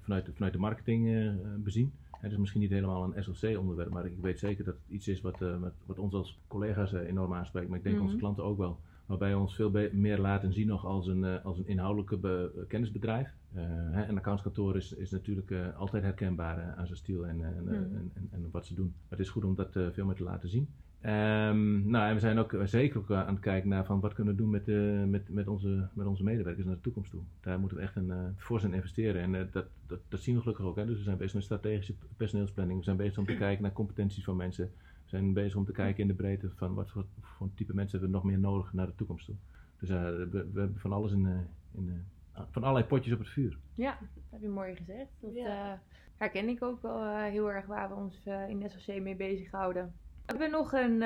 vanuit, 0.00 0.30
vanuit 0.34 0.52
de 0.52 0.58
marketing 0.58 1.30
bezien. 1.62 1.92
Het 2.20 2.32
is 2.32 2.38
misschien 2.38 2.60
niet 2.60 2.70
helemaal 2.70 3.04
een 3.14 3.22
SLC-onderwerp, 3.24 3.90
maar 3.90 4.06
ik 4.06 4.16
weet 4.20 4.38
zeker 4.38 4.64
dat 4.64 4.74
het 4.74 4.94
iets 4.94 5.08
is 5.08 5.20
wat, 5.20 5.38
wat, 5.38 5.72
wat 5.86 5.98
ons 5.98 6.14
als 6.14 6.38
collega's 6.48 6.92
enorm 6.92 7.34
aanspreekt. 7.34 7.68
Maar 7.68 7.78
ik 7.78 7.84
denk 7.84 7.96
Mhm. 7.96 8.04
onze 8.04 8.16
klanten 8.16 8.44
ook 8.44 8.58
wel 8.58 8.78
waarbij 9.18 9.36
we 9.36 9.40
ons 9.40 9.54
veel 9.54 9.88
meer 9.92 10.18
laten 10.18 10.52
zien 10.52 10.66
nog 10.66 10.86
als 10.86 11.06
een, 11.06 11.22
uh, 11.22 11.44
als 11.44 11.58
een 11.58 11.66
inhoudelijke 11.66 12.16
be- 12.16 12.64
kennisbedrijf. 12.68 13.28
Hè, 13.54 14.08
een 14.08 14.16
accountskantoor 14.18 14.76
is, 14.76 14.92
is 14.92 15.10
natuurlijk 15.10 15.50
uh, 15.50 15.78
altijd 15.78 16.02
herkenbaar 16.02 16.74
aan 16.76 16.86
zijn 16.86 16.98
stijl 16.98 17.26
en, 17.26 17.44
en, 17.44 17.62
Mm. 17.64 17.70
en, 17.70 18.28
en, 18.30 18.48
wat 18.50 18.66
ze 18.66 18.74
doen. 18.74 18.86
Maar 18.86 19.18
het 19.18 19.26
is 19.26 19.28
goed 19.28 19.44
om 19.44 19.54
dat 19.54 19.72
veel 19.72 20.04
meer 20.06 20.14
te 20.14 20.22
laten 20.22 20.48
zien. 20.48 20.68
Um, 21.04 21.90
nou, 21.90 22.08
en 22.08 22.14
we 22.14 22.20
zijn 22.20 22.38
ook 22.38 22.56
zeker 22.64 22.98
ook 22.98 23.10
aan 23.10 23.34
het 23.34 23.40
kijken 23.40 23.68
naar 23.68 23.84
van 23.84 24.00
wat 24.00 24.14
kunnen 24.14 24.34
we 24.34 24.40
doen 24.42 24.50
met, 24.50 24.66
met, 25.10 25.28
met, 25.28 25.48
onze, 25.48 25.88
met 25.94 26.06
onze 26.06 26.22
medewerkers 26.24 26.66
naar 26.66 26.74
de 26.74 26.80
toekomst 26.80 27.10
toe. 27.10 27.22
Daar 27.40 27.58
moeten 27.58 27.76
we 27.76 27.82
echt 27.82 27.96
een, 27.96 28.12
fors 28.36 28.62
in 28.64 28.74
investeren. 28.74 29.22
En 29.22 29.48
dat, 29.52 29.66
dat, 29.86 29.98
dat 30.08 30.20
zien 30.20 30.34
we 30.34 30.40
gelukkig 30.40 30.64
ook. 30.64 30.76
Hè. 30.76 30.86
Dus 30.86 30.96
we 30.96 31.02
zijn 31.02 31.16
bezig 31.16 31.34
met 31.34 31.42
strategische 31.44 31.94
personeelsplanning. 32.16 32.78
We 32.78 32.84
zijn 32.84 32.96
bezig 32.96 33.18
om 33.18 33.26
te 33.26 33.36
kijken 33.46 33.62
naar 33.62 33.72
competenties 33.72 34.24
van 34.24 34.36
mensen. 34.36 34.70
We 35.12 35.18
zijn 35.18 35.32
bezig 35.32 35.56
om 35.56 35.64
te 35.64 35.72
kijken 35.72 36.02
in 36.02 36.08
de 36.08 36.14
breedte 36.14 36.50
van 36.50 36.74
wat 36.74 36.90
voor, 36.90 37.04
voor 37.20 37.48
type 37.54 37.74
mensen 37.74 37.98
hebben 38.00 38.08
we 38.20 38.24
nog 38.24 38.32
meer 38.34 38.42
nodig 38.50 38.72
naar 38.72 38.86
de 38.86 38.94
toekomst 38.94 39.26
toe. 39.26 39.34
Dus 39.78 39.90
uh, 39.90 40.02
we, 40.02 40.28
we, 40.52 40.60
hebben 40.60 40.78
van 40.78 40.92
alles 40.92 41.12
in, 41.12 41.24
uh, 41.24 41.38
in 41.70 41.86
uh, 42.34 42.40
van 42.50 42.62
allerlei 42.62 42.86
potjes 42.86 43.12
op 43.12 43.18
het 43.18 43.28
vuur. 43.28 43.58
Ja, 43.74 43.98
dat 44.00 44.22
heb 44.30 44.40
je 44.40 44.48
mooi 44.48 44.76
gezegd. 44.76 45.10
Dat 45.20 45.34
Ja. 45.34 45.82
herken 46.16 46.48
ik 46.48 46.62
ook 46.62 46.82
wel 46.82 47.16
heel 47.16 47.50
erg 47.52 47.66
waar 47.66 47.88
we 47.88 47.94
ons 47.94 48.26
in 48.48 48.58
de 48.60 48.68
SOC 48.68 49.00
mee 49.00 49.16
bezighouden. 49.16 49.84
We 49.84 50.22
hebben 50.26 50.50
nog 50.50 50.72
een, 50.72 51.02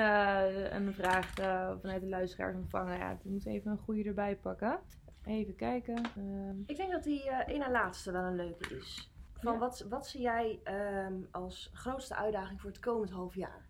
een 0.75 0.93
vraag 0.93 1.33
vanuit 1.81 2.01
de 2.01 2.07
luisteraars 2.09 2.55
ontvangen. 2.55 2.97
Ja, 2.97 3.17
we 3.23 3.29
moeten 3.29 3.51
even 3.51 3.71
een 3.71 3.77
goede 3.77 4.03
erbij 4.03 4.35
pakken. 4.35 4.79
Even 5.23 5.55
kijken. 5.55 5.95
Ehm, 6.15 6.59
Ik 6.65 6.75
denk 6.77 6.91
dat 6.91 7.03
die 7.03 7.25
uh, 7.25 7.39
ene 7.47 7.71
laatste 7.71 8.11
wel 8.11 8.23
een 8.23 8.35
leuke 8.35 8.75
is. 8.75 9.11
Van 9.33 9.53
Ja. 9.53 9.59
wat, 9.59 9.85
wat 9.89 10.07
zie 10.07 10.21
jij 10.21 10.59
ehm, 10.63 11.13
als 11.31 11.69
grootste 11.73 12.15
uitdaging 12.15 12.61
voor 12.61 12.69
het 12.69 12.79
komend 12.79 13.09
half 13.09 13.35
jaar? 13.35 13.65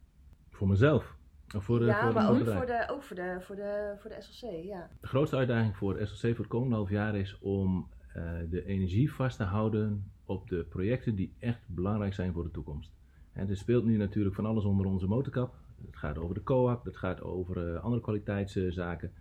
Voor 0.57 0.67
mezelf. 0.67 1.15
Of 1.55 1.63
voor 1.63 1.85
ja, 1.85 2.03
voor 2.03 2.13
maar 2.13 2.25
voor 2.25 2.35
ook 2.35 2.57
voor 2.57 2.65
de, 2.65 2.87
ook 2.89 3.03
voor 3.03 3.15
de, 3.15 3.37
voor 3.41 3.55
de, 3.55 3.95
voor 3.99 4.09
de 4.09 4.21
SLC, 4.21 4.49
ja. 4.63 4.89
De 5.01 5.07
grootste 5.07 5.35
uitdaging 5.35 5.77
voor 5.77 5.97
SLC 6.07 6.29
voor 6.29 6.37
het 6.37 6.47
komende 6.47 6.75
half 6.75 6.89
jaar 6.89 7.15
is 7.15 7.39
om 7.39 7.87
eh, 8.13 8.23
de 8.49 8.65
energie 8.65 9.13
vast 9.13 9.37
te 9.37 9.43
houden 9.43 10.11
op 10.25 10.49
de 10.49 10.65
projecten 10.69 11.15
die 11.15 11.33
echt 11.39 11.59
belangrijk 11.65 12.13
zijn 12.13 12.33
voor 12.33 12.43
de 12.43 12.51
toekomst. 12.51 12.91
En 13.33 13.49
er 13.49 13.57
speelt 13.57 13.85
nu 13.85 13.97
natuurlijk 13.97 14.35
van 14.35 14.45
alles 14.45 14.63
onder 14.63 14.85
onze 14.85 15.07
motorkap. 15.07 15.55
Het 15.85 15.97
gaat 15.97 16.17
over 16.17 16.35
de 16.35 16.43
co-op, 16.43 16.85
het 16.85 16.97
gaat 16.97 17.21
over 17.21 17.73
eh, 17.73 17.83
andere 17.83 18.01
kwaliteitszaken. 18.01 19.11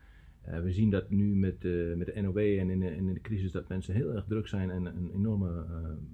Eh, 0.43 0.61
we 0.61 0.73
zien 0.73 0.90
dat 0.90 1.11
nu 1.11 1.35
met, 1.35 1.62
met 1.97 2.07
de 2.07 2.21
NOW 2.23 2.38
en 2.38 2.71
in 2.71 2.81
de, 2.81 2.97
in 2.97 3.14
de 3.14 3.21
crisis 3.21 3.52
dat 3.52 3.69
mensen 3.69 3.95
heel 3.95 4.12
erg 4.12 4.25
druk 4.25 4.49
zijn 4.49 4.71
en 4.71 4.85
een 4.85 5.11
enorme 5.14 5.66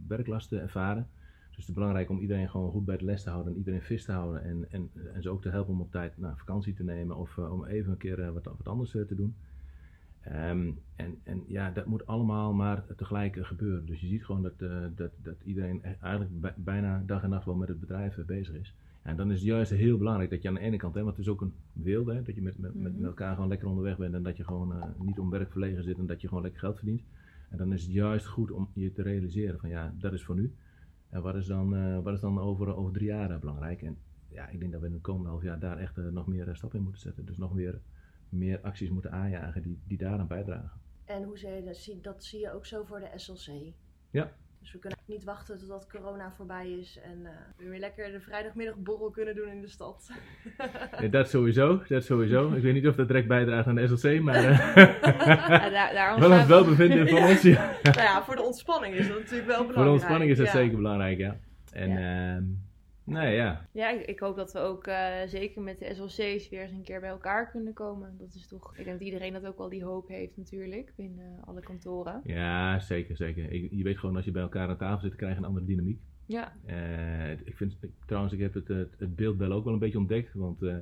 werklasten 0.08 0.60
ervaren. 0.60 1.08
Dus 1.52 1.60
het 1.60 1.68
is 1.68 1.74
belangrijk 1.74 2.10
om 2.10 2.18
iedereen 2.18 2.50
gewoon 2.50 2.70
goed 2.70 2.84
bij 2.84 2.96
de 2.96 3.04
les 3.04 3.22
te 3.22 3.30
houden 3.30 3.52
en 3.52 3.58
iedereen 3.58 3.82
vis 3.82 4.04
te 4.04 4.12
houden. 4.12 4.42
En, 4.44 4.66
en, 4.70 4.90
en 5.14 5.22
ze 5.22 5.30
ook 5.30 5.42
te 5.42 5.48
helpen 5.48 5.72
om 5.72 5.80
op 5.80 5.90
tijd 5.90 6.18
naar 6.18 6.36
vakantie 6.36 6.74
te 6.74 6.84
nemen 6.84 7.16
of 7.16 7.38
om 7.38 7.64
even 7.64 7.92
een 7.92 7.98
keer 7.98 8.32
wat, 8.32 8.44
wat 8.44 8.68
anders 8.68 8.90
te 8.90 9.14
doen. 9.14 9.34
Um, 10.28 10.78
en, 10.96 11.18
en 11.22 11.44
ja, 11.46 11.70
dat 11.70 11.86
moet 11.86 12.06
allemaal 12.06 12.52
maar 12.52 12.84
tegelijk 12.96 13.38
gebeuren. 13.46 13.86
Dus 13.86 14.00
je 14.00 14.06
ziet 14.06 14.24
gewoon 14.24 14.42
dat, 14.42 14.58
dat, 14.96 15.10
dat 15.22 15.36
iedereen 15.44 15.82
eigenlijk 16.00 16.54
bijna 16.56 17.02
dag 17.06 17.22
en 17.22 17.30
nacht 17.30 17.44
wel 17.44 17.54
met 17.54 17.68
het 17.68 17.80
bedrijf 17.80 18.24
bezig 18.26 18.54
is. 18.54 18.74
En 19.02 19.16
dan 19.16 19.30
is 19.30 19.36
het 19.36 19.46
juist 19.46 19.70
heel 19.70 19.98
belangrijk 19.98 20.30
dat 20.30 20.42
je 20.42 20.48
aan 20.48 20.54
de 20.54 20.60
ene 20.60 20.76
kant, 20.76 20.94
hè, 20.94 21.02
want 21.02 21.16
het 21.16 21.24
is 21.26 21.32
ook 21.32 21.40
een 21.40 21.52
wilde, 21.72 22.14
hè, 22.14 22.22
dat 22.22 22.34
je 22.34 22.42
met, 22.42 22.58
met, 22.58 22.74
met 22.74 22.96
Mhm. 22.96 23.04
elkaar 23.04 23.34
gewoon 23.34 23.48
lekker 23.48 23.68
onderweg 23.68 23.96
bent 23.96 24.14
en 24.14 24.22
dat 24.22 24.36
je 24.36 24.44
gewoon 24.44 24.76
uh, 24.76 24.84
niet 24.98 25.18
om 25.18 25.30
werk 25.30 25.50
verlegen 25.50 25.82
zit 25.82 25.98
en 25.98 26.06
dat 26.06 26.20
je 26.20 26.28
gewoon 26.28 26.42
lekker 26.42 26.60
geld 26.60 26.76
verdient. 26.76 27.02
En 27.48 27.58
dan 27.58 27.72
is 27.72 27.82
het 27.82 27.92
juist 27.92 28.26
goed 28.26 28.50
om 28.50 28.68
je 28.72 28.92
te 28.92 29.02
realiseren 29.02 29.58
van 29.58 29.68
ja, 29.68 29.94
dat 29.98 30.12
is 30.12 30.24
voor 30.24 30.34
nu. 30.34 30.52
En 31.12 31.22
wat 31.22 31.34
is 31.34 31.46
dan, 31.46 31.74
uh, 31.74 31.98
wat 32.02 32.14
is 32.14 32.20
dan 32.20 32.40
over, 32.40 32.76
over 32.76 32.92
drie 32.92 33.06
jaar 33.06 33.38
belangrijk? 33.38 33.82
En 33.82 33.98
ja, 34.28 34.48
ik 34.48 34.60
denk 34.60 34.72
dat 34.72 34.80
we 34.80 34.86
in 34.86 34.92
het 34.92 35.02
komende 35.02 35.28
half 35.28 35.42
jaar 35.42 35.58
daar 35.58 35.78
echt 35.78 35.98
uh, 35.98 36.08
nog 36.08 36.26
meer 36.26 36.56
stappen 36.56 36.78
in 36.78 36.84
moeten 36.84 37.02
zetten. 37.02 37.26
Dus 37.26 37.36
nog 37.36 37.54
meer, 37.54 37.80
meer 38.28 38.60
acties 38.60 38.90
moeten 38.90 39.12
aanjagen 39.12 39.62
die, 39.62 39.78
die 39.86 39.98
daaraan 39.98 40.26
bijdragen. 40.26 40.80
En 41.04 41.22
hoe 41.22 41.38
zie 41.38 41.50
je 41.50 41.62
dat? 41.64 41.76
Zie, 41.76 42.00
dat 42.00 42.24
zie 42.24 42.40
je 42.40 42.52
ook 42.52 42.66
zo 42.66 42.84
voor 42.84 43.00
de 43.00 43.10
SLC? 43.14 43.72
Ja, 44.10 44.32
Dus 44.62 44.72
we 44.72 44.78
kunnen 44.78 44.98
niet 45.06 45.24
wachten 45.24 45.58
totdat 45.58 45.86
corona 45.90 46.32
voorbij 46.36 46.70
is 46.70 46.98
en 47.04 47.18
uh, 47.22 47.28
we 47.56 47.68
weer 47.68 47.78
lekker 47.78 48.12
de 48.12 48.20
vrijdagmiddagborrel 48.20 49.10
kunnen 49.10 49.34
doen 49.34 49.48
in 49.48 49.60
de 49.60 49.68
stad. 49.68 50.10
Ja, 51.00 51.08
dat 51.08 51.28
sowieso, 51.30 51.82
dat 51.88 52.04
sowieso. 52.04 52.52
Ik 52.52 52.62
weet 52.62 52.74
niet 52.74 52.86
of 52.86 52.94
dat 52.94 53.06
direct 53.08 53.28
bijdraagt 53.28 53.66
aan 53.66 53.74
de 53.74 53.96
SLC, 53.96 54.20
maar 54.20 54.34
uh, 54.44 54.76
Ja, 55.26 55.70
daar, 55.70 55.92
daarom 55.92 56.20
wel 56.28 56.30
we- 56.30 56.46
welbevinden 56.46 57.08
van 57.08 57.18
ons. 57.22 57.42
Ja. 57.42 57.76
nou 57.82 57.96
ja, 58.00 58.22
voor 58.22 58.36
de 58.36 58.42
ontspanning 58.42 58.94
is 58.94 59.08
dat 59.08 59.18
natuurlijk 59.18 59.46
wel 59.48 59.66
belangrijk. 59.66 59.74
Voor 59.74 59.84
de 59.84 59.90
ontspanning 59.90 60.30
is 60.30 60.38
dat 60.38 60.48
zeker 60.48 60.76
belangrijk, 60.76 61.18
ja. 61.18 61.36
En 61.72 61.90
ehm 61.96 62.44
nee, 63.12 63.34
ja. 63.34 63.66
Ja, 63.72 63.90
ik, 63.90 64.06
ik 64.06 64.18
hoop 64.18 64.36
dat 64.36 64.52
we 64.52 64.58
ook 64.58 64.86
eh, 64.86 65.14
zeker 65.26 65.62
met 65.62 65.78
de 65.78 65.94
SLC's 65.94 66.48
weer 66.48 66.62
eens 66.62 66.72
een 66.72 66.82
keer 66.82 67.00
bij 67.00 67.08
elkaar 67.08 67.50
kunnen 67.50 67.72
komen. 67.72 68.16
Dat 68.18 68.34
is 68.34 68.48
toch, 68.48 68.70
ik 68.76 68.84
denk 68.84 68.98
dat 68.98 69.06
iedereen 69.06 69.32
dat 69.32 69.46
ook 69.46 69.58
wel 69.58 69.68
die 69.68 69.84
hoop 69.84 70.08
heeft 70.08 70.36
natuurlijk, 70.36 70.92
binnen 70.96 71.40
alle 71.44 71.60
kantoren. 71.60 72.20
Ja, 72.24 72.78
zeker, 72.78 73.16
zeker. 73.16 73.50
Ik- 73.52 73.70
je 73.70 73.82
weet 73.82 73.98
gewoon 73.98 74.16
als 74.16 74.24
je 74.24 74.30
bij 74.30 74.42
elkaar 74.42 74.68
aan 74.68 74.76
tafel 74.76 75.00
zit, 75.08 75.16
krijg 75.16 75.32
je 75.32 75.38
een 75.38 75.44
andere 75.46 75.66
dynamiek. 75.66 76.00
Ja, 76.26 76.52
Eh, 76.64 77.30
ik 77.30 77.56
vind, 77.56 77.76
ik- 77.80 77.90
trouwens, 78.06 78.34
ik 78.34 78.40
heb 78.40 78.54
het, 78.54 78.68
het, 78.68 78.94
het 78.98 79.16
beeldbellen 79.16 79.56
ook 79.56 79.64
wel 79.64 79.72
een 79.72 79.78
beetje 79.78 79.98
ontdekt. 79.98 80.34
Want 80.34 80.62
eh, 80.62 80.76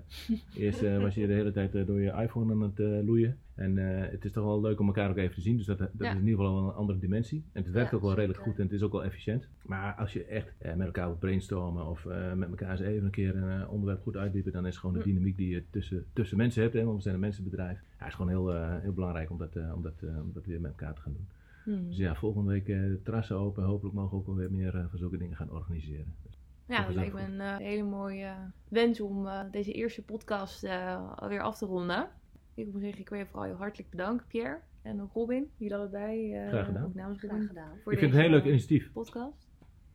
eerst 0.54 0.82
eh, 0.82 0.98
was 1.02 1.14
je 1.14 1.26
de 1.26 1.32
hele 1.32 1.52
tijd 1.52 1.86
door 1.86 2.00
je 2.00 2.12
iPhone 2.12 2.52
aan 2.52 2.62
het 2.74 3.04
loeien. 3.06 3.38
En 3.54 3.76
het 4.10 4.24
is 4.24 4.32
toch 4.32 4.44
wel 4.44 4.60
leuk 4.60 4.80
om 4.80 4.86
elkaar 4.86 5.10
ook 5.10 5.16
even 5.16 5.34
te 5.34 5.40
zien. 5.40 5.56
Dus 5.56 5.66
dat, 5.66 5.78
dat 5.78 5.88
Ja. 5.98 6.06
is 6.12 6.18
in 6.18 6.24
ieder 6.28 6.38
geval 6.38 6.54
wel 6.54 6.68
een 6.68 6.74
andere 6.74 6.98
dimensie. 6.98 7.44
En 7.52 7.62
het 7.62 7.72
werkt 7.72 7.90
Ja, 7.90 7.96
ook 7.96 8.02
wel 8.02 8.14
redelijk 8.14 8.38
goed 8.40 8.56
en 8.56 8.62
het 8.62 8.72
is 8.72 8.82
ook 8.82 8.92
wel 8.92 9.04
efficiënt. 9.04 9.48
Maar 9.62 9.94
als 9.94 10.12
je 10.12 10.24
echt 10.24 10.54
met 10.76 10.86
elkaar 10.86 11.06
wilt 11.06 11.18
brainstormen 11.18 11.86
of 11.86 12.04
met 12.34 12.48
elkaar 12.48 12.70
eens 12.70 12.80
even 12.80 13.04
een 13.04 13.10
keer 13.10 13.36
een 13.36 13.68
onderwerp 13.68 14.02
goed 14.02 14.16
uitdiepen, 14.16 14.52
dan 14.52 14.66
is 14.66 14.76
gewoon 14.76 14.94
de 14.98 15.02
dynamiek 15.02 15.36
die 15.36 15.48
je 15.48 15.62
tussen, 15.70 16.04
tussen 16.12 16.36
mensen 16.36 16.62
hebt. 16.62 16.74
Hè, 16.74 16.84
want 16.84 16.96
we 16.96 17.02
zijn 17.02 17.14
een 17.14 17.20
mensenbedrijf. 17.20 17.78
Ja, 17.98 18.06
is 18.06 18.14
gewoon 18.14 18.30
heel, 18.30 18.78
heel 18.80 18.92
belangrijk 18.92 19.30
om 19.30 19.38
dat, 19.38 19.56
om, 19.74 19.82
dat, 19.82 19.94
om 20.02 20.30
dat 20.34 20.46
weer 20.46 20.60
met 20.60 20.70
elkaar 20.70 20.94
te 20.94 21.00
gaan 21.00 21.12
doen. 21.12 21.26
Hmm. 21.64 21.86
Dus 21.88 21.96
ja, 21.96 22.14
volgende 22.14 22.50
week 22.50 22.68
eh, 22.68 22.80
de 22.80 23.00
terrassen 23.02 23.36
open. 23.36 23.64
Hopelijk 23.64 23.94
mogen 23.94 24.18
we 24.22 24.30
ook 24.30 24.36
weer 24.38 24.52
meer 24.52 24.74
eh, 24.76 24.84
van 24.88 24.98
zulke 24.98 25.16
dingen 25.16 25.36
gaan 25.36 25.50
organiseren. 25.50 26.14
Dus 26.22 26.38
ja 26.66 26.84
dat 26.86 26.94
lijkt 26.94 27.14
me 27.14 27.20
een 27.20 27.40
eh, 27.40 27.56
hele 27.56 27.82
mooie 27.82 28.32
wens 28.68 29.00
om 29.00 29.26
eh, 29.26 29.40
deze 29.50 29.72
eerste 29.72 30.02
podcast 30.04 30.64
eh, 30.64 31.10
alweer 31.16 31.40
af 31.40 31.58
te 31.58 31.66
ronden. 31.66 32.08
Ik 32.54 32.72
moet 32.72 32.80
zeggen, 32.80 33.00
ik 33.00 33.08
wil 33.08 33.18
je 33.18 33.26
vooral 33.26 33.44
heel 33.48 33.56
hartelijk 33.56 33.90
bedanken, 33.90 34.26
Pierre. 34.26 34.58
En 34.82 35.02
ook 35.02 35.12
Robin, 35.12 35.50
jullie 35.56 35.74
allebei. 35.76 36.34
eh, 36.34 36.48
Graag 36.48 36.66
gedaan. 36.66 36.84
Ook 36.84 36.94
namens 36.94 37.18
Graag 37.18 37.46
gedaan. 37.46 37.72
voor 37.82 37.92
ik 37.92 37.98
vind 37.98 38.10
het 38.12 38.20
een 38.20 38.26
heel 38.26 38.36
leuk 38.38 38.44
initiatief. 38.46 38.92
podcast. 38.92 39.48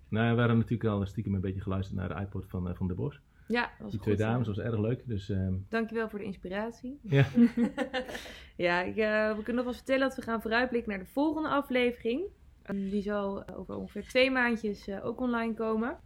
Nou, 0.09 0.29
we 0.29 0.35
waren 0.35 0.57
natuurlijk 0.57 0.89
al 0.89 1.05
stiekem 1.05 1.33
een 1.33 1.41
beetje 1.41 1.61
geluisterd 1.61 1.97
naar 1.99 2.07
de 2.15 2.21
iPod 2.21 2.45
van, 2.47 2.69
eh, 2.69 2.75
van 2.75 2.87
De 2.87 2.93
Bos. 2.93 3.21
Ja, 3.47 3.61
dat 3.61 3.71
was 3.79 3.91
Die 3.91 3.99
goed. 3.99 4.01
twee 4.15 4.27
dames 4.27 4.47
was 4.47 4.57
erg 4.59 4.77
leuk. 4.79 5.07
Dus 5.07 5.29
ehm, 5.29 5.53
Dankjewel 5.69 6.09
voor 6.09 6.19
de 6.19 6.25
inspiratie. 6.25 6.99
ja, 7.03 7.25
Ja, 8.55 8.81
ik, 8.81 8.97
eh, 8.97 9.29
we 9.29 9.35
kunnen 9.43 9.55
nog 9.55 9.63
wel 9.63 9.73
vertellen 9.73 10.07
dat 10.07 10.15
we 10.15 10.21
gaan 10.21 10.41
vooruitblikken 10.41 10.91
naar 10.91 10.99
de 10.99 11.11
volgende 11.11 11.49
aflevering. 11.49 12.23
En 12.63 12.89
die 12.89 13.01
zal 13.01 13.43
eh, 13.45 13.59
over 13.59 13.75
ongeveer 13.75 14.07
twee 14.07 14.31
maandjes 14.31 14.87
eh, 14.87 15.05
ook 15.05 15.19
online 15.19 15.53
komen. 15.53 15.97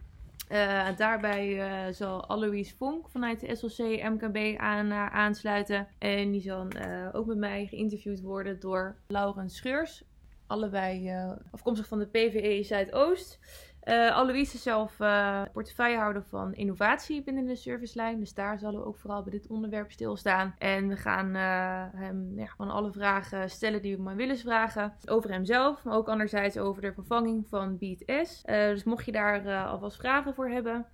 Eh, 0.48 0.96
daarbij 0.96 1.60
eh, 1.60 1.92
zal 1.92 2.26
Alois 2.28 2.72
Vonk 2.74 3.08
vanuit 3.08 3.40
de 3.40 3.54
SLC 3.54 4.02
MKB 4.02 4.58
aan, 4.58 4.92
aansluiten. 4.92 5.88
En 5.98 6.30
die 6.30 6.40
zal 6.40 6.68
eh, 6.68 7.08
ook 7.12 7.26
met 7.26 7.36
mij 7.38 7.66
geïnterviewd 7.66 8.20
worden 8.20 8.60
door 8.60 8.96
Laurens 9.06 9.56
Scheurs. 9.56 10.04
Allebei 10.46 11.08
eh, 11.08 11.32
afkomstig 11.50 11.86
van 11.88 11.98
de 11.98 12.06
PVE 12.06 12.62
Zuidoost. 12.62 13.38
Alois 13.84 14.54
is 14.54 14.62
zelf 14.62 15.00
eh, 15.00 15.42
portefeuillehouder 15.52 16.22
van 16.22 16.54
innovatie 16.54 17.22
binnen 17.22 17.46
de 17.46 17.56
servicelijn. 17.56 18.18
Dus 18.18 18.34
daar 18.34 18.58
zullen 18.58 18.80
we 18.80 18.86
ook 18.86 18.98
vooral 18.98 19.22
bij 19.22 19.32
dit 19.32 19.46
onderwerp 19.46 19.90
stilstaan. 19.90 20.54
En 20.58 20.88
we 20.88 20.96
gaan 20.96 21.34
eh, 21.34 21.84
hem 22.00 22.38
ja, 22.38 22.46
gewoon 22.46 22.70
alle 22.70 22.92
vragen 22.92 23.50
stellen 23.50 23.82
die 23.82 23.96
we 23.96 24.02
maar 24.02 24.16
willen 24.16 24.38
vragen. 24.38 24.92
Over 25.04 25.30
hemzelf, 25.30 25.84
maar 25.84 25.94
ook 25.94 26.08
anderzijds 26.08 26.58
over 26.58 26.82
de 26.82 26.92
vervanging 26.92 27.48
van. 27.48 27.76
Eh 27.80 28.68
dus 28.68 28.84
mocht 28.84 29.04
je 29.04 29.12
daar 29.12 29.66
alvast 29.66 29.96
vragen 29.96 30.34
voor 30.34 30.48
hebben... 30.48 30.86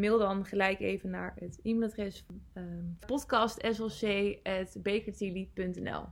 mail 0.00 0.18
dan 0.18 0.44
gelijk 0.44 0.80
even 0.80 1.10
naar 1.10 1.34
het 1.38 1.60
e-mailadres 1.62 2.26
uh, 2.54 2.64
podcastslc.bekertili.nl 3.06 6.04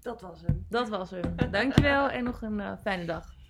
Dat 0.00 0.20
was 0.20 0.40
hem. 0.40 0.66
Dat 0.68 0.88
was 0.88 1.10
hem. 1.10 1.34
Dankjewel 1.50 2.08
en 2.08 2.24
nog 2.24 2.42
een 2.42 2.78
fijne 2.78 3.04
dag. 3.04 3.40